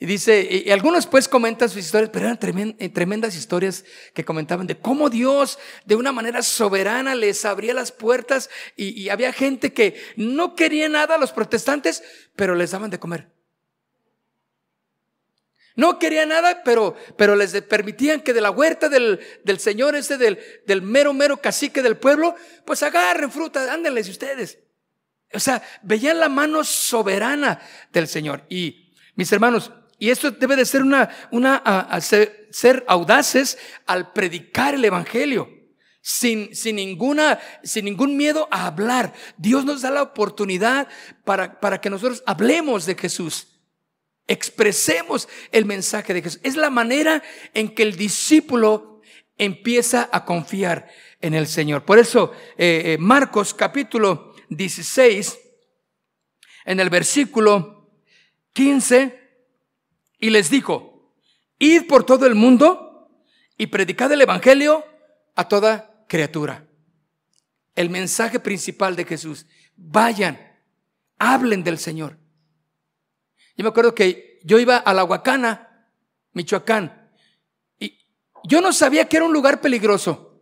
[0.00, 3.84] Y dice, y algunos pues comentan sus historias, pero eran eh, tremendas historias
[4.14, 9.32] que comentaban de cómo Dios de una manera soberana les abría las puertas y, había
[9.32, 12.04] gente que no quería nada a los protestantes,
[12.36, 13.28] pero les daban de comer.
[15.74, 20.16] No quería nada, pero, pero les permitían que de la huerta del, del Señor, ese
[20.16, 24.60] del, del mero, mero cacique del pueblo, pues agarren fruta, ándenles ustedes.
[25.32, 27.60] O sea, veían la mano soberana
[27.92, 28.44] del Señor.
[28.48, 34.84] Y mis hermanos, y esto debe de ser una, una ser, audaces al predicar el
[34.84, 35.56] evangelio.
[36.00, 39.12] Sin, sin, ninguna, sin ningún miedo a hablar.
[39.36, 40.88] Dios nos da la oportunidad
[41.24, 43.48] para, para que nosotros hablemos de Jesús.
[44.26, 46.40] Expresemos el mensaje de Jesús.
[46.44, 47.22] Es la manera
[47.52, 49.02] en que el discípulo
[49.36, 50.88] empieza a confiar
[51.20, 51.84] en el Señor.
[51.84, 55.38] Por eso, eh, eh, Marcos capítulo 16,
[56.64, 57.90] en el versículo
[58.52, 59.17] 15,
[60.18, 61.14] y les dijo,
[61.58, 63.10] id por todo el mundo
[63.56, 64.84] y predicad el Evangelio
[65.34, 66.66] a toda criatura.
[67.74, 69.46] El mensaje principal de Jesús.
[69.76, 70.38] Vayan,
[71.18, 72.18] hablen del Señor.
[73.56, 75.88] Yo me acuerdo que yo iba a la Huacana,
[76.32, 77.10] Michoacán,
[77.78, 77.98] y
[78.44, 80.40] yo no sabía que era un lugar peligroso.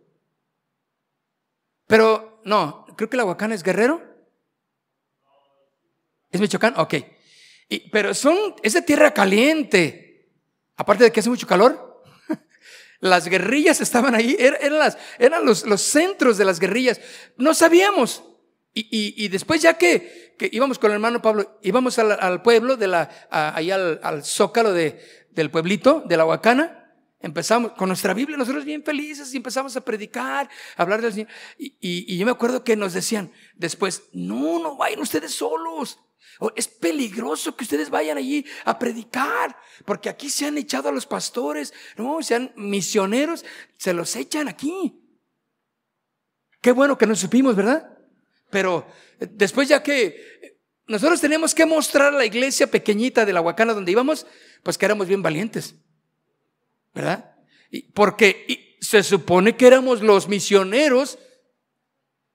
[1.87, 4.01] Pero no, creo que la Huacana es Guerrero.
[6.31, 6.73] ¿Es Michoacán?
[6.77, 6.95] Ok.
[7.91, 10.29] Pero son, es de tierra caliente.
[10.75, 12.03] Aparte de que hace mucho calor.
[12.99, 16.99] Las guerrillas estaban ahí, eran, las, eran los, los, centros de las guerrillas.
[17.37, 18.23] No sabíamos.
[18.79, 23.71] Y, después ya que, íbamos con el hermano Pablo, íbamos al, pueblo, de la, ahí
[23.71, 25.01] al, zócalo de,
[25.31, 29.81] del pueblito, de la Huacana, empezamos con nuestra Biblia, nosotros bien felices y empezamos a
[29.81, 31.29] predicar, a hablar del Señor.
[31.57, 35.99] Y, yo me acuerdo que nos decían después, no, no vayan ustedes solos.
[36.55, 41.05] Es peligroso que ustedes vayan allí a predicar, porque aquí se han echado a los
[41.05, 43.43] pastores, no, sean misioneros,
[43.77, 45.01] se los echan aquí.
[46.61, 47.97] Qué bueno que nos supimos, ¿verdad?
[48.49, 48.87] Pero
[49.19, 50.05] eh, después ya que
[50.41, 54.27] eh, nosotros tenemos que mostrar a la iglesia pequeñita de la Huacana donde íbamos,
[54.63, 55.75] pues que éramos bien valientes.
[56.93, 57.33] ¿Verdad?
[57.93, 61.19] porque se supone que éramos los misioneros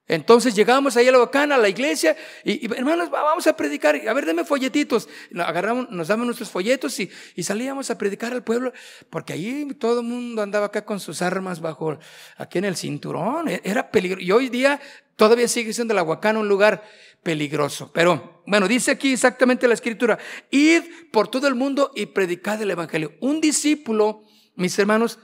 [0.09, 3.97] entonces llegábamos ahí a la bacana, a la iglesia, y, hermanos, vamos a predicar.
[4.09, 5.09] A ver, denme folletitos.
[5.35, 7.11] Agarramos, nos daban nuestros folletos y,
[7.43, 8.73] salíamos a predicar al pueblo,
[9.11, 11.99] porque ahí todo el mundo andaba acá con sus armas bajo,
[12.37, 13.49] aquí en el cinturón.
[13.49, 14.23] E, era peligroso.
[14.25, 14.81] Y hoy día
[15.17, 16.83] todavía sigue siendo la Huacana un lugar
[17.23, 17.93] peligroso.
[17.93, 20.19] Pero bueno, dice aquí exactamente la escritura,
[20.51, 20.83] id
[21.13, 23.13] por todo el mundo y predicad el Evangelio.
[23.21, 24.25] Un discípulo,
[24.57, 25.21] mis hermanos,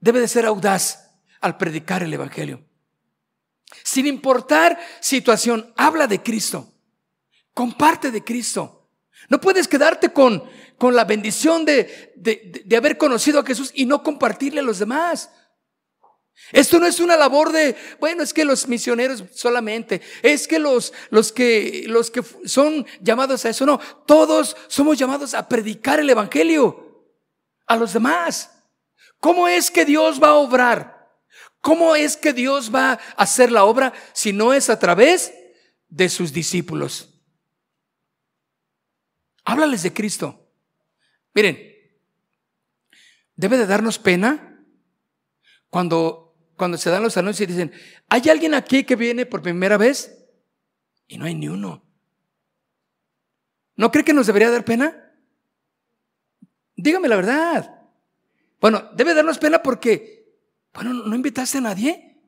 [0.00, 1.10] debe de ser audaz
[1.42, 2.64] al predicar el Evangelio.
[3.82, 6.72] Sin importar situación, habla de Cristo.
[7.54, 8.88] Comparte de Cristo.
[9.28, 10.42] No puedes quedarte con,
[10.78, 15.30] con la bendición de, de, haber conocido a Jesús y no compartirle a los demás.
[16.50, 20.92] Esto no es una labor de, bueno, es que los misioneros solamente, es que los,
[21.10, 26.10] los que, los que son llamados a eso, no, todos somos llamados a predicar el
[26.10, 27.06] Evangelio
[27.66, 28.50] a los demás.
[29.20, 31.01] ¿Cómo es que Dios va a obrar?
[31.62, 35.32] ¿Cómo es que Dios va a hacer la obra si no es a través
[35.88, 37.22] de sus discípulos?
[39.44, 40.50] Háblales de Cristo.
[41.32, 41.56] Miren,
[43.36, 44.60] debe de darnos pena
[45.70, 47.72] cuando, cuando se dan los anuncios y dicen,
[48.08, 50.18] ¿hay alguien aquí que viene por primera vez?
[51.06, 51.86] Y no hay ni uno.
[53.76, 55.14] ¿No cree que nos debería dar pena?
[56.74, 57.88] Dígame la verdad.
[58.60, 60.21] Bueno, debe darnos pena porque
[60.72, 62.20] bueno, ¿no invitaste a nadie?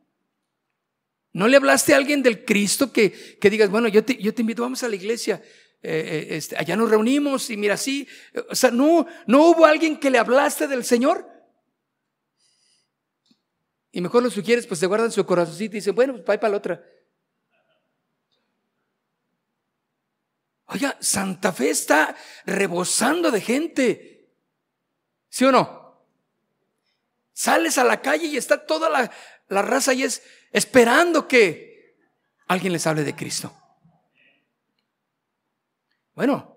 [1.32, 4.42] ¿No le hablaste a alguien del Cristo que, que digas, bueno, yo te, yo te
[4.42, 5.42] invito, vamos a la iglesia,
[5.82, 8.07] eh, eh, este, allá nos reunimos y mira así,
[8.49, 11.28] o sea, no, no hubo alguien que le hablaste del Señor?
[13.90, 16.57] Y mejor lo sugieres, pues se guardan su corazoncito y dicen, bueno, pues para la
[16.57, 16.84] otra.
[20.66, 22.16] Oiga, Santa Fe está
[22.47, 24.34] rebosando de gente.
[25.28, 25.84] ¿Sí o no?
[27.35, 30.22] Sales a la calle y está toda la, raza y es
[30.53, 31.97] esperando que
[32.47, 33.53] alguien les hable de Cristo.
[36.14, 36.57] Bueno,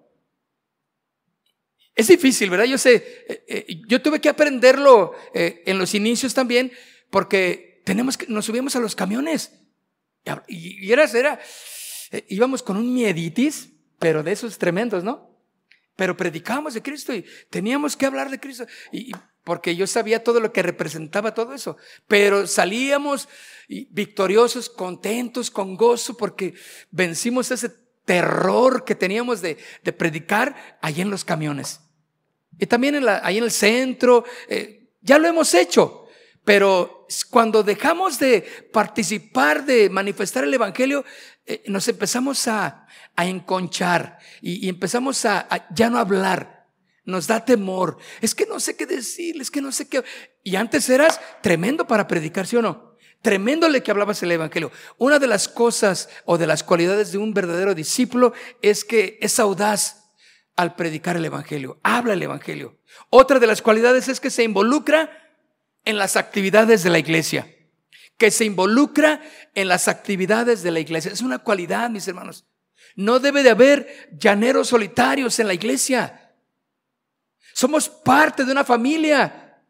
[1.96, 2.66] es difícil, ¿verdad?
[2.66, 6.72] Yo sé, eh, eh, yo tuve que aprenderlo eh, en los inicios también,
[7.10, 9.52] porque tenemos que, nos subíamos a los camiones
[10.48, 11.40] y, era, era,
[12.28, 15.37] íbamos con un mieditis, pero de esos tremendos, ¿no?
[15.98, 18.66] Pero predicábamos de Cristo y teníamos que hablar de Cristo.
[18.94, 19.12] Y,
[19.44, 21.76] porque yo sabía todo lo que representaba todo eso.
[22.08, 23.28] Pero salíamos
[23.68, 26.54] victoriosos, contentos, con gozo, porque
[26.92, 27.70] vencimos ese
[28.06, 29.58] terror que teníamos de,
[29.98, 31.82] predicar ahí en los camiones.
[32.60, 36.06] Y también en la, ahí en el centro, eh, ya lo hemos hecho.
[36.46, 36.97] Pero
[37.30, 38.42] cuando dejamos de
[38.72, 41.06] participar, de manifestar el Evangelio,
[41.46, 42.86] eh, nos empezamos a,
[43.18, 46.58] enconchar y, empezamos a ya no hablar
[47.08, 47.98] nos da temor.
[48.22, 50.04] Es que no sé qué decir, es que no sé qué.
[50.44, 52.96] Y antes eras tremendo para predicar, ¿sí o no?
[53.24, 54.72] Tremendo le que hablabas el Evangelio.
[54.98, 59.40] Una de las cosas o de las cualidades de un verdadero discípulo es que es
[59.40, 60.12] audaz
[60.56, 61.80] al predicar el Evangelio.
[61.82, 62.78] Habla el Evangelio.
[63.10, 65.27] Otra de las cualidades es que se involucra
[65.88, 67.48] en las actividades de la iglesia.
[68.18, 69.22] Que se involucra
[69.56, 71.12] en las actividades de la iglesia.
[71.12, 72.46] Es una cualidad, mis hermanos.
[72.96, 76.34] No debe de haber llaneros solitarios en la iglesia.
[77.54, 79.62] Somos parte de una familia.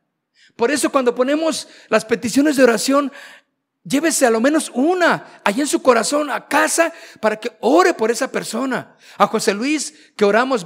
[0.56, 3.12] Por eso cuando ponemos las peticiones de oración,
[3.84, 6.92] llévese a lo menos una allí en su corazón a casa
[7.22, 8.96] para que ore por esa persona.
[9.20, 10.66] A José Luis que oramos,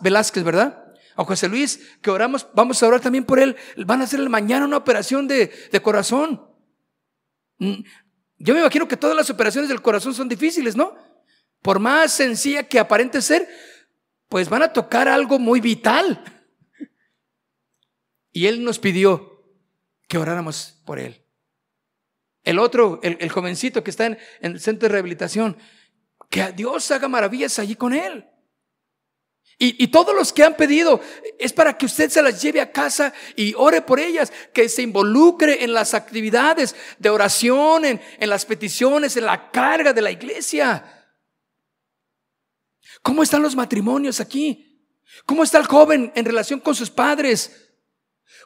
[0.00, 0.83] Velázquez, ¿verdad?
[1.16, 3.56] A José Luis que oramos, vamos a orar también por él.
[3.86, 6.44] Van a hacer mañana una operación de, de corazón.
[7.58, 7.82] Mm,
[8.38, 10.96] yo me imagino que todas las operaciones del corazón son difíciles, ¿no?
[11.62, 13.48] Por más sencilla que aparente ser,
[14.28, 16.22] pues van a tocar algo muy vital.
[18.32, 19.40] Y Él nos pidió
[20.08, 21.24] que oráramos por Él.
[22.42, 25.56] El otro, el, jovencito que está en, en el centro de rehabilitación,
[26.28, 28.26] que Dios haga maravillas allí con Él.
[29.56, 31.00] Y, todos los que han pedido
[31.38, 34.82] es para que usted se las lleve a casa y ore por ellas, que se
[34.82, 40.10] involucre en las actividades de oración, en, en las peticiones, en la carga de la
[40.10, 40.84] iglesia.
[43.00, 44.74] ¿Cómo están los matrimonios aquí?
[45.24, 47.70] ¿Cómo está el joven en relación con sus padres?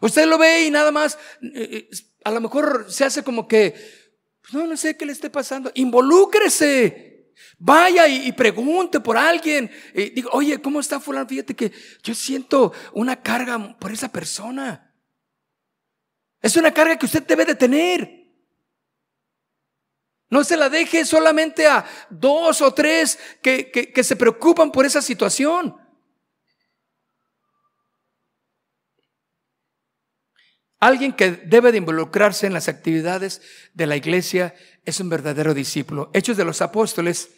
[0.01, 1.91] Usted lo ve y nada más, eh, eh,
[2.25, 3.75] a lo mejor se hace como que,
[4.43, 5.73] pues no, no sé qué le esté pasando.
[5.75, 7.18] Involúcrese.
[7.59, 9.70] Vaya y, pregunte por alguien.
[9.95, 11.28] Y digo, oye, ¿cómo está fulano?
[11.28, 11.72] Fíjate que
[12.03, 14.95] yo siento una carga por esa persona.
[16.41, 18.18] Es una carga que usted debe de tener.
[20.30, 25.03] No se la deje solamente a dos o tres que, que se preocupan por esa
[25.03, 25.88] situación.
[30.81, 33.43] Alguien que debe de involucrarse en las actividades
[33.74, 34.55] de la iglesia
[34.85, 36.11] es un verdadero discípulo.
[36.14, 37.31] Hechos de los Apóstoles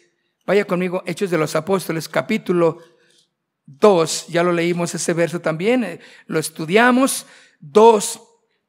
[0.45, 2.79] Vaya conmigo, Hechos de los Apóstoles, capítulo
[3.65, 4.27] 2.
[4.29, 7.27] Ya lo leímos ese verso también, eh, lo estudiamos.
[7.59, 8.21] 2,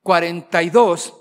[0.02, 1.14] 42.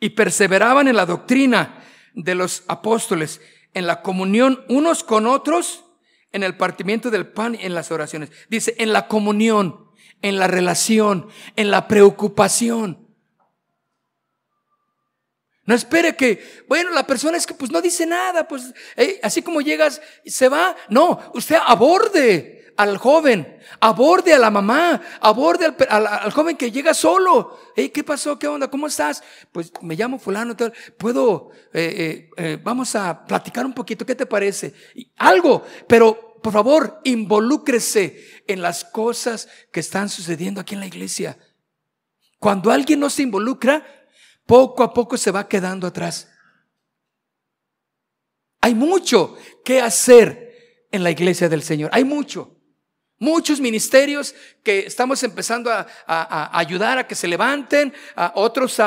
[0.00, 1.82] Y perseveraban en la doctrina
[2.14, 3.40] de los apóstoles,
[3.72, 5.84] en la comunión unos con otros,
[6.30, 8.30] en el partimiento del pan y en las oraciones.
[8.50, 9.91] Dice, en la comunión,
[10.22, 13.02] en la relación, en la preocupación.
[15.64, 19.42] No espere que, bueno, la persona es que pues no dice nada, pues eh, así
[19.42, 20.74] como llegas, se va.
[20.88, 27.58] No, usted aborde al joven, aborde a la mamá, aborde al, joven que llega solo.
[27.76, 28.38] ¿Qué pasó?
[28.38, 28.68] ¿Qué onda?
[28.68, 29.22] ¿Cómo estás?
[29.52, 30.56] Pues me llamo fulano,
[30.98, 34.74] puedo, eh, eh, vamos a platicar un poquito, ¿qué te parece?
[35.16, 41.38] Algo, pero por favor, involúcrese en las cosas que están sucediendo aquí en la iglesia.
[42.38, 43.86] Cuando alguien no se involucra,
[44.44, 46.28] poco a poco se va quedando atrás.
[48.60, 51.90] Hay mucho que hacer en la iglesia del Señor.
[51.92, 52.58] Hay mucho.
[53.18, 54.34] Muchos ministerios
[54.64, 58.80] que estamos empezando a, ayudar a que se levanten, a otros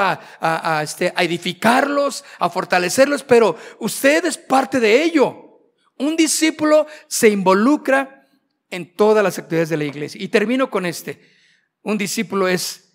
[0.81, 5.44] este, a edificarlos, a fortalecerlos, pero usted es parte de ello.
[5.97, 8.27] Un discípulo se involucra
[8.69, 10.21] en todas las actividades de la iglesia.
[10.21, 11.21] Y termino con este.
[11.81, 12.93] Un discípulo es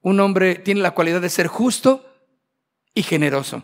[0.00, 2.04] un hombre tiene la cualidad de ser justo
[2.94, 3.62] y generoso.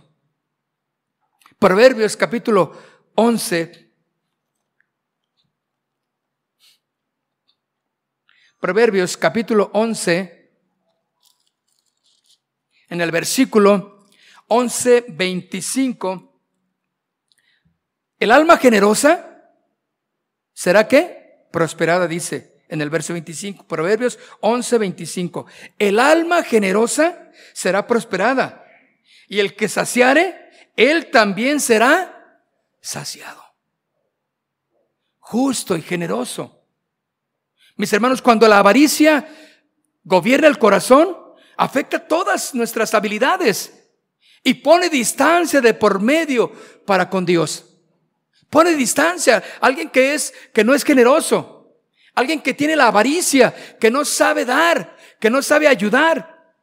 [1.59, 2.77] Proverbios capítulo
[3.15, 3.85] 11.
[8.65, 10.51] Proverbios capítulo 11,
[12.89, 14.07] en el versículo
[14.49, 16.34] 11, 25.
[18.25, 19.53] El alma generosa
[20.55, 25.45] será que prosperada, dice en el verso 25, Proverbios 11, 25.
[25.79, 28.65] El alma generosa será prosperada
[29.29, 32.41] y el que saciare, él también será
[32.81, 33.45] saciado.
[35.19, 36.65] Justo y generoso.
[37.77, 39.29] Mis hermanos, cuando la avaricia
[40.03, 41.15] gobierna el corazón,
[41.59, 43.87] afecta todas nuestras habilidades
[44.43, 46.51] y pone distancia de por medio
[46.87, 47.73] para con Dios.
[48.55, 49.43] Pone distancia.
[49.61, 51.55] Alguien que es, que no es generoso
[52.15, 56.55] Alguien que tiene la avaricia, que no sabe dar, que no sabe ayudar.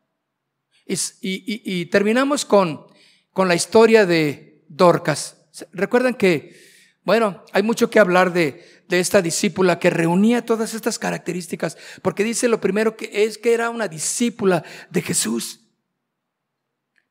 [1.21, 2.85] Y, terminamos con,
[3.33, 5.37] con la historia de Dorcas.
[5.73, 6.57] Recuerdan que,
[7.03, 12.23] bueno, hay mucho que hablar de, de esta discípula que reunía todas estas características, porque
[12.23, 15.60] dice lo primero que es que era una discípula de Jesús.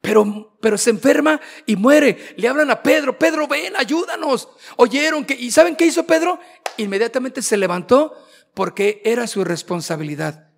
[0.01, 2.35] Pero, pero se enferma y muere.
[2.37, 4.49] Le hablan a Pedro, Pedro, ven, ayúdanos.
[4.77, 6.41] Oyeron que, ¿y saben qué hizo Pedro?
[6.79, 8.15] Inmediatamente se levantó
[8.55, 10.49] porque era su responsabilidad.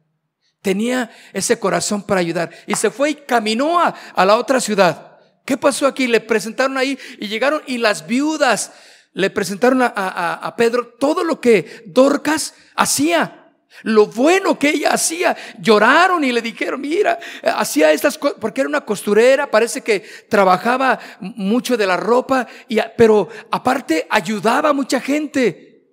[0.61, 2.51] Tenía ese corazón para ayudar.
[2.69, 5.19] Y se fue y caminó a, la otra ciudad.
[5.45, 6.07] ¿Qué pasó aquí?
[6.07, 8.73] Le presentaron ahí y llegaron y las viudas
[9.13, 13.42] le presentaron a, a Pedro todo lo que Dorcas hacía
[13.83, 15.37] lo bueno que ella hacía.
[15.59, 20.99] Lloraron y le dijeron, mira, hacía estas cosas, porque era una costurera, parece que trabajaba
[21.21, 25.87] mucho de la ropa, y, pero aparte ayudaba a mucha gente.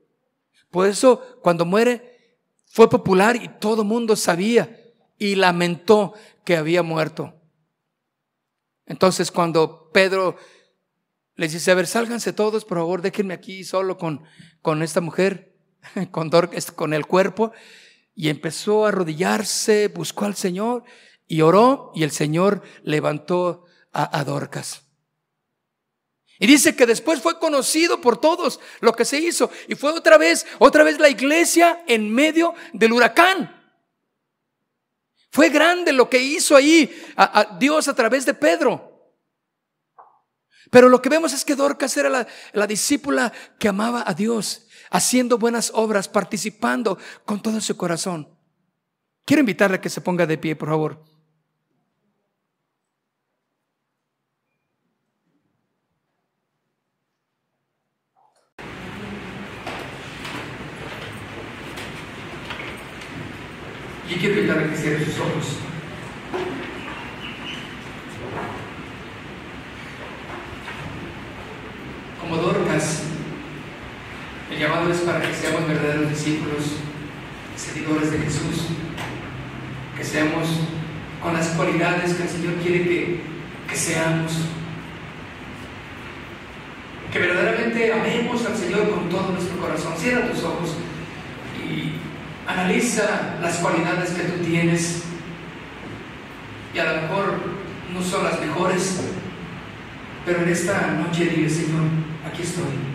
[0.69, 4.77] Por eso cuando muere fue popular y todo el mundo sabía
[5.17, 6.13] y lamentó
[6.43, 7.33] que había muerto.
[8.85, 10.37] Entonces cuando Pedro
[11.35, 14.23] les dice, a ver, sálganse todos, por favor, déjenme aquí solo con,
[14.61, 15.48] con esta mujer,
[16.11, 16.29] con,
[16.75, 17.51] con el cuerpo,
[18.15, 20.83] y empezó a arrodillarse, buscó al Señor
[21.25, 24.83] y oró y el Señor levantó a, Dorcas.
[26.37, 29.49] Y dice que después fue conocido por todos lo que se hizo.
[29.67, 33.55] Y fue otra vez, otra vez la iglesia en medio del huracán.
[35.31, 39.13] Fue grande lo que hizo ahí a, Dios a través de Pedro.
[40.71, 44.67] Pero lo que vemos es que Dorcas era la, la discípula que amaba a Dios,
[44.89, 48.27] haciendo buenas obras, participando con todo su corazón.
[49.25, 51.03] Quiero invitarle a que se ponga de pie, por favor.
[64.09, 65.57] Y quiero invitarle a que cierre sus ojos.
[72.19, 73.03] Como Dorcas,
[74.49, 76.77] el llamado es para que seamos verdaderos discípulos,
[77.57, 78.67] seguidores de Jesús,
[79.97, 80.47] que seamos
[81.21, 83.21] con las cualidades que el Señor quiere que,
[83.67, 84.33] que seamos,
[87.11, 89.93] que verdaderamente amemos al Señor con todo nuestro corazón.
[89.97, 90.75] Cierra tus ojos
[91.57, 91.93] y
[92.47, 95.03] Analiza las cualidades que tú tienes
[96.73, 97.39] y a lo mejor
[97.93, 99.01] no son las mejores,
[100.25, 101.83] pero en esta noche dile, Señor,
[102.27, 102.88] aquí estoy.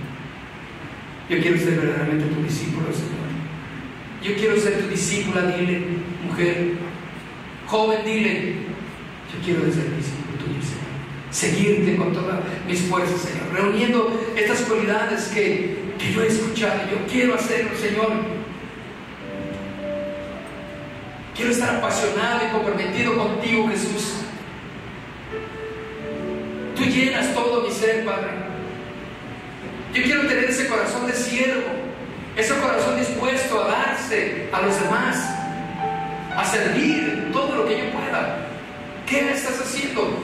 [1.29, 3.25] Yo quiero ser verdaderamente tu discípulo, Señor.
[4.23, 5.83] Yo quiero ser tu discípula, dile,
[6.27, 6.73] mujer.
[7.67, 8.53] Joven, dile,
[9.33, 10.85] yo quiero ser discípulo tuyo, Señor.
[11.31, 13.53] Seguirte con todas mis fuerzas, Señor.
[13.53, 15.83] Reuniendo estas cualidades que,
[16.15, 16.81] yo he escuchado.
[16.91, 18.13] Yo quiero hacerlo, Señor
[21.35, 24.15] Quiero estar apasionado y comprometido contigo, Jesús.
[26.77, 28.44] Tú llenas todo mi ser, Padre.
[29.95, 31.63] Yo quiero tener ese corazón de siervo,
[32.37, 35.17] ese corazón dispuesto a darse a los demás,
[36.37, 38.39] a servir todo lo que yo pueda.
[39.07, 40.19] ¿Qué estás haciendo?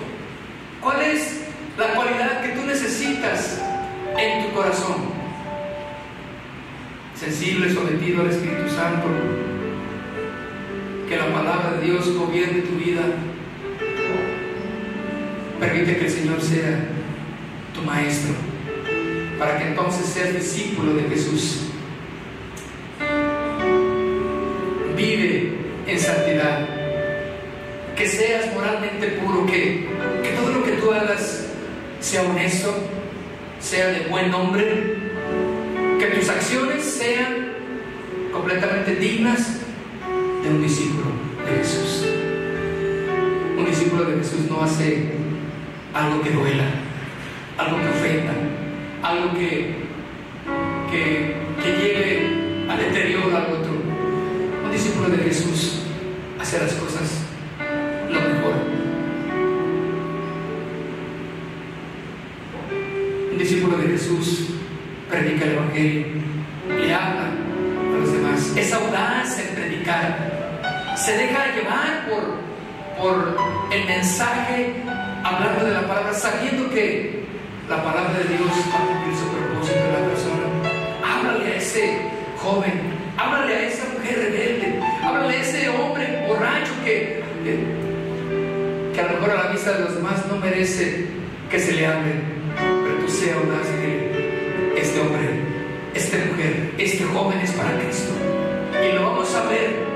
[0.80, 1.42] ¿Cuál es
[1.78, 3.60] la cualidad que tú necesitas
[4.18, 4.96] en tu corazón?
[7.14, 9.06] Sensible, sometido al Espíritu Santo
[11.08, 13.02] que la palabra de Dios gobierne tu vida.
[15.60, 16.88] Permite que el Señor sea
[17.74, 18.34] tu maestro,
[19.40, 21.60] para que entonces seas discípulo de Jesús.
[24.94, 25.54] Vive
[25.86, 26.68] en santidad,
[27.96, 29.88] que seas moralmente puro, que,
[30.22, 31.46] que todo lo que tú hagas
[32.00, 32.74] sea honesto,
[33.58, 34.98] sea de buen nombre,
[35.98, 37.54] que tus acciones sean
[38.30, 39.60] completamente dignas
[40.42, 41.06] de un discípulo
[41.46, 42.06] de Jesús.
[43.56, 45.12] Un discípulo de Jesús no hace
[45.94, 46.64] algo que duela,
[47.56, 48.32] algo que ofenda,
[49.10, 49.74] algo que,
[50.90, 53.72] que, que lleve al deterioro al otro.
[54.64, 55.82] Un discípulo de Jesús
[56.38, 57.10] hace las cosas
[58.08, 58.54] lo mejor.
[63.32, 64.46] Un discípulo de Jesús
[65.08, 66.06] predica el Evangelio,
[66.68, 70.40] le habla a los demás, es audaz en predicar
[71.00, 72.36] se deja llevar por,
[72.98, 73.36] por
[73.72, 74.74] el mensaje,
[75.24, 77.09] hablando de la palabra, sabiendo que
[77.70, 80.46] la palabra de Dios va a cumplir su propósito en la persona.
[81.06, 81.98] Háblale a ese
[82.36, 82.72] joven,
[83.16, 87.22] háblale a esa mujer rebelde, háblale a ese hombre borracho que,
[88.92, 91.06] que, a lo mejor a la vista de los demás no merece
[91.48, 92.12] que se le hable,
[92.56, 95.28] pero tú seas audaz que este hombre,
[95.94, 98.12] esta mujer, este joven es para Cristo.
[98.84, 99.90] Y lo vamos a ver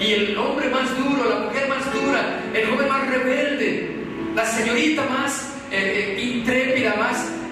[0.00, 3.90] y el hombre más duro, la mujer más dura, el joven más rebelde,
[4.36, 6.11] la señorita más eh, eh,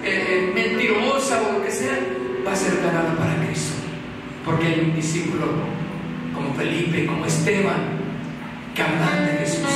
[0.03, 1.97] eh, mentirosa o lo que sea,
[2.45, 3.73] va a ser ganada para Cristo.
[4.45, 5.47] Porque hay un discípulo
[6.33, 7.99] como Felipe, como Esteban,
[8.75, 9.69] que hablan de Jesús,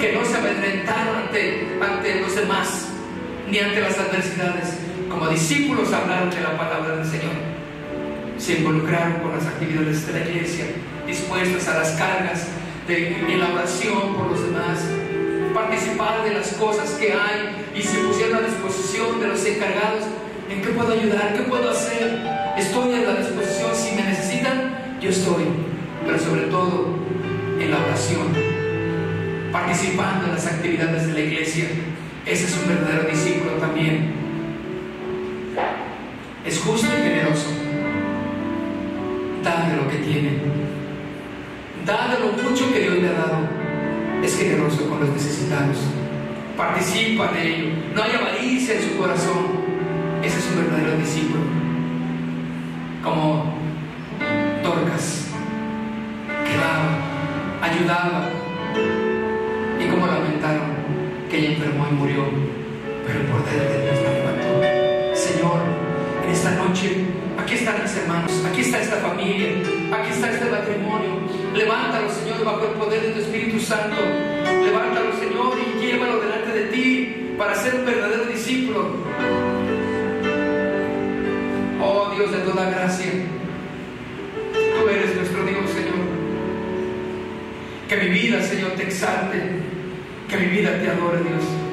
[0.00, 2.88] que no se amedrentaron ante, ante los demás,
[3.50, 4.78] ni ante las adversidades.
[5.08, 7.34] Como discípulos hablaron de la palabra del Señor.
[8.38, 10.64] Se involucraron con las actividades de la iglesia
[11.06, 12.48] dispuestos a las cargas
[12.88, 14.80] de, en la oración por los demás,
[15.54, 20.04] participar de las cosas que hay y se pusieron a disposición de los encargados.
[20.50, 21.34] ¿En qué puedo ayudar?
[21.34, 22.20] ¿Qué puedo hacer?
[22.58, 23.74] Estoy a la disposición.
[23.74, 25.44] Si me necesitan, yo estoy.
[26.04, 26.98] Pero sobre todo
[27.58, 28.26] en la oración,
[29.52, 31.66] participando en las actividades de la iglesia.
[32.26, 34.12] Ese es un verdadero discípulo también.
[36.44, 37.48] Es justo y generoso.
[39.42, 40.64] Da de lo que tiene
[41.84, 43.53] da lo mucho que Dios le ha dado
[44.24, 45.76] es generoso con los necesitados.
[46.56, 47.70] Participa de ello.
[47.94, 49.64] No hay avaricia en su corazón.
[50.22, 51.42] Ese es un verdadero discípulo.
[53.02, 53.54] Como
[54.62, 55.26] torcas,
[56.46, 56.98] que daba,
[57.60, 58.30] ayudaba.
[59.78, 60.72] Y como lamentaron
[61.28, 62.24] que ella enfermó y murió,
[63.06, 65.14] pero el poder de Dios la levantó.
[65.14, 65.60] Señor,
[66.24, 67.04] en esta noche,
[67.38, 69.50] aquí están mis hermanos, aquí está esta familia,
[69.92, 73.96] aquí está este matrimonio Levántalo, Señor, bajo el poder de tu Espíritu Santo.
[74.44, 78.88] Levántalo, Señor, y llévalo delante de ti para ser un verdadero discípulo.
[81.80, 83.12] Oh Dios de toda gracia,
[84.52, 85.94] tú eres nuestro Dios, Señor.
[87.88, 89.40] Que mi vida, Señor, te exalte.
[90.28, 91.63] Que mi vida te adore, Dios.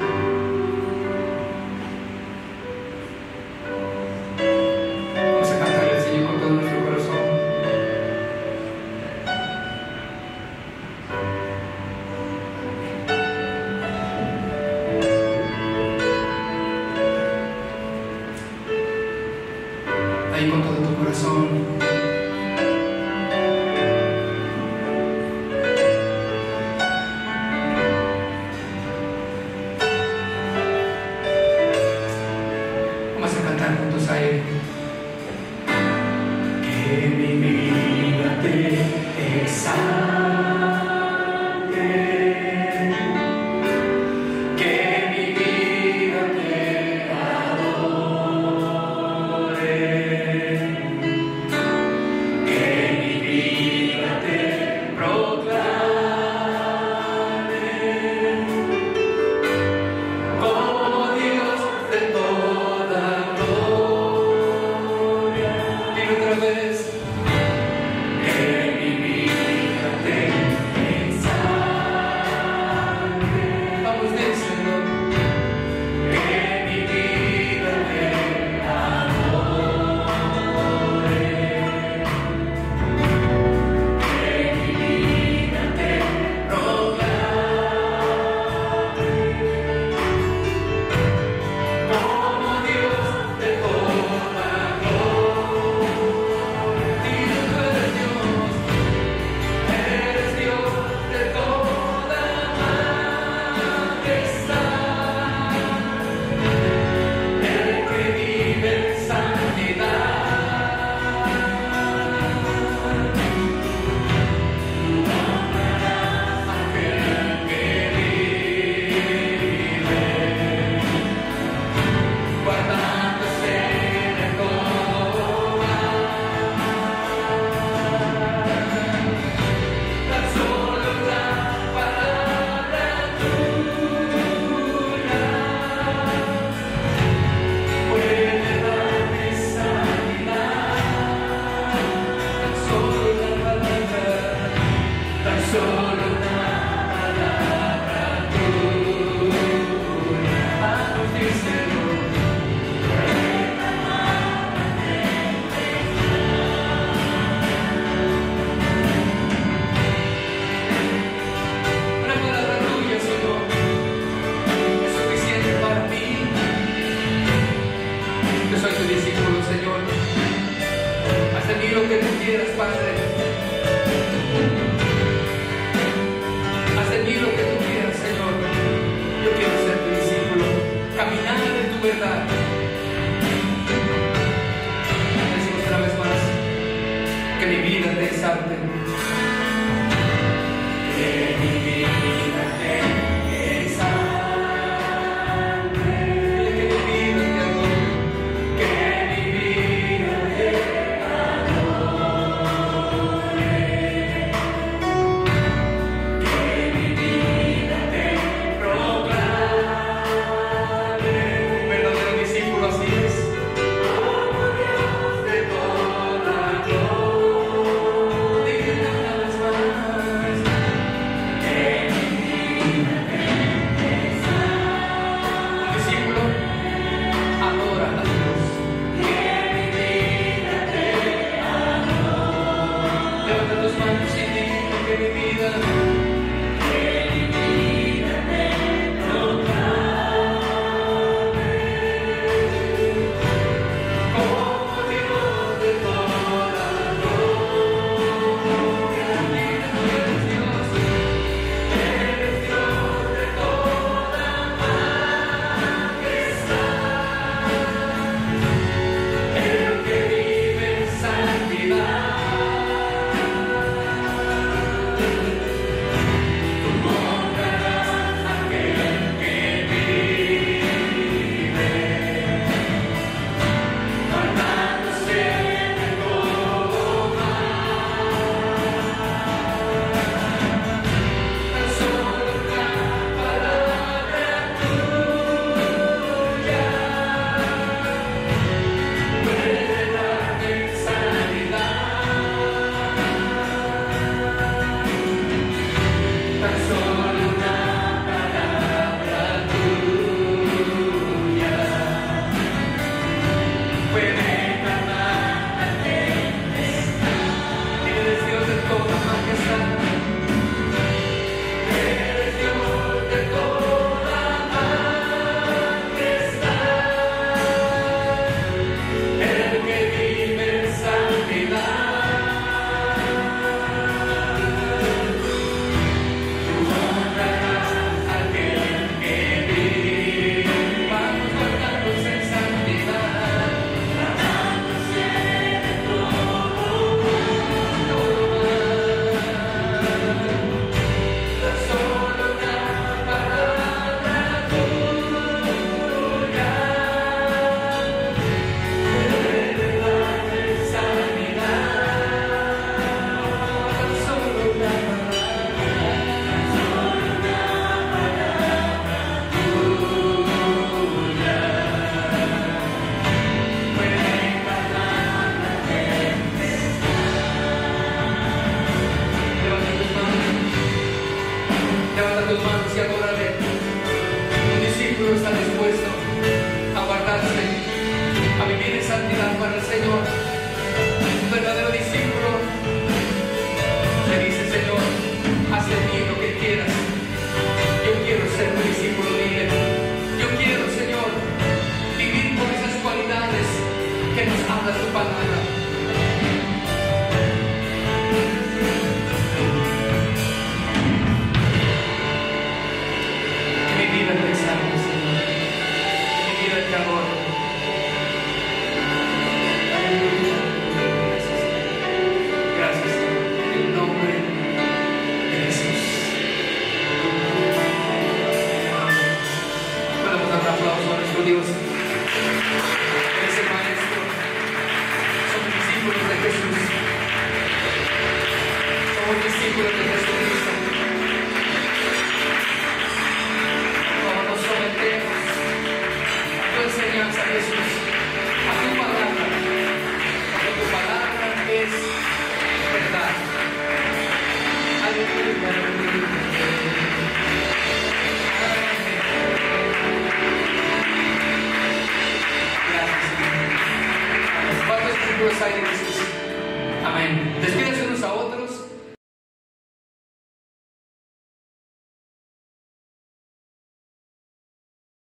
[34.08, 34.61] I.